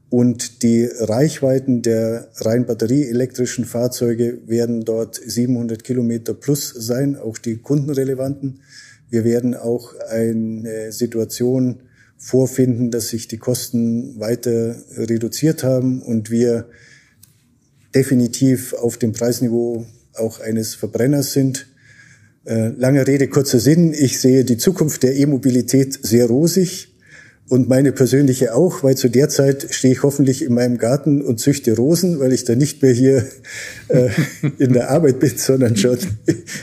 und 0.09 0.63
die 0.63 0.85
Reichweiten 0.85 1.81
der 1.81 2.29
rein 2.37 2.65
batterieelektrischen 2.65 3.65
Fahrzeuge 3.65 4.47
werden 4.47 4.85
dort 4.85 5.15
700 5.15 5.83
Kilometer 5.83 6.33
plus 6.33 6.69
sein, 6.69 7.17
auch 7.17 7.37
die 7.37 7.57
kundenrelevanten. 7.57 8.61
Wir 9.09 9.25
werden 9.25 9.55
auch 9.55 9.95
eine 10.09 10.93
Situation 10.93 11.81
vorfinden, 12.17 12.91
dass 12.91 13.09
sich 13.09 13.27
die 13.27 13.39
Kosten 13.39 14.17
weiter 14.21 14.77
reduziert 14.95 15.63
haben 15.65 16.01
und 16.01 16.31
wir 16.31 16.69
definitiv 17.93 18.73
auf 18.73 18.97
dem 18.97 19.11
Preisniveau 19.11 19.85
auch 20.15 20.39
eines 20.39 20.75
Verbrenners 20.75 21.33
sind. 21.33 21.67
Äh, 22.45 22.69
lange 22.69 23.07
Rede, 23.07 23.27
kurzer 23.27 23.59
Sinn. 23.59 23.93
Ich 23.93 24.19
sehe 24.19 24.43
die 24.43 24.57
Zukunft 24.57 25.03
der 25.03 25.15
E-Mobilität 25.15 25.97
sehr 26.01 26.25
rosig 26.27 26.93
und 27.49 27.69
meine 27.69 27.91
persönliche 27.91 28.55
auch, 28.55 28.83
weil 28.83 28.95
zu 28.95 29.09
der 29.09 29.29
Zeit 29.29 29.67
stehe 29.71 29.93
ich 29.93 30.03
hoffentlich 30.03 30.43
in 30.43 30.53
meinem 30.53 30.77
Garten 30.77 31.21
und 31.21 31.39
züchte 31.39 31.75
Rosen, 31.75 32.19
weil 32.19 32.31
ich 32.33 32.45
da 32.45 32.55
nicht 32.55 32.81
mehr 32.81 32.93
hier 32.93 33.25
äh, 33.89 34.09
in 34.57 34.73
der 34.73 34.89
Arbeit 34.89 35.19
bin, 35.19 35.37
sondern 35.37 35.75
schon 35.75 35.97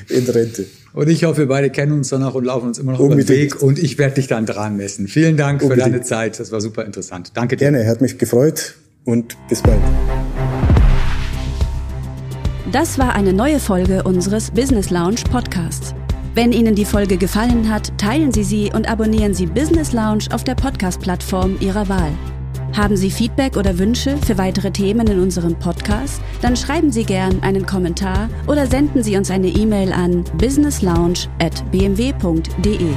in 0.09 0.27
Rente. 0.29 0.67
Und 0.93 1.09
ich 1.09 1.25
hoffe, 1.25 1.43
wir 1.43 1.47
beide 1.49 1.71
kennen 1.71 1.93
uns 1.93 2.09
danach 2.09 2.35
und 2.35 2.45
laufen 2.45 2.69
uns 2.69 2.79
immer 2.79 2.93
noch 2.93 3.01
Unbedingt. 3.01 3.29
über 3.29 3.35
den 3.37 3.43
Weg 3.43 3.63
und 3.63 3.79
ich 3.79 3.99
werde 3.99 4.17
dich 4.17 4.27
dann 4.27 4.47
dran 4.47 4.77
messen. 4.77 5.07
Vielen 5.07 5.37
Dank 5.37 5.63
Unbedingt. 5.63 5.85
für 5.85 5.91
deine 5.93 6.03
Zeit. 6.03 6.41
Das 6.41 6.51
war 6.51 6.61
super 6.61 6.85
interessant. 6.85 7.33
Danke 7.35 7.57
dir. 7.57 7.71
Gerne, 7.71 7.87
hat 7.87 8.01
mich 8.01 8.19
gefreut 8.19 8.75
und 9.05 9.37
bis 9.49 9.63
bald. 9.63 9.81
Das 12.73 12.99
war 13.01 13.17
eine 13.17 13.33
neue 13.33 13.59
Folge 13.59 14.05
unseres 14.05 14.53
Business 14.53 14.91
Lounge 14.91 15.25
Podcasts. 15.29 15.93
Wenn 16.37 16.53
Ihnen 16.53 16.77
die 16.77 16.85
Folge 16.85 17.17
gefallen 17.17 17.69
hat, 17.69 17.93
teilen 17.99 18.31
Sie 18.31 18.45
sie 18.45 18.71
und 18.73 18.89
abonnieren 18.89 19.35
Sie 19.35 19.47
Business 19.47 19.93
Lounge 19.93 20.27
auf 20.33 20.45
der 20.45 20.55
Podcast-Plattform 20.55 21.57
Ihrer 21.59 21.89
Wahl. 21.89 22.13
Haben 22.77 22.97
Sie 22.97 23.11
Feedback 23.11 23.57
oder 23.57 23.77
Wünsche 23.77 24.17
für 24.19 24.39
weitere 24.39 24.71
Themen 24.71 25.09
in 25.09 25.19
unserem 25.19 25.57
Podcast? 25.57 26.23
Dann 26.43 26.55
schreiben 26.55 26.93
Sie 26.93 27.03
gern 27.03 27.43
einen 27.43 27.67
Kommentar 27.67 28.29
oder 28.47 28.69
senden 28.69 29.03
Sie 29.03 29.17
uns 29.17 29.33
eine 29.33 29.49
E-Mail 29.49 29.93
an 29.93 30.23
businesslounge@bmw.de. 30.39 32.95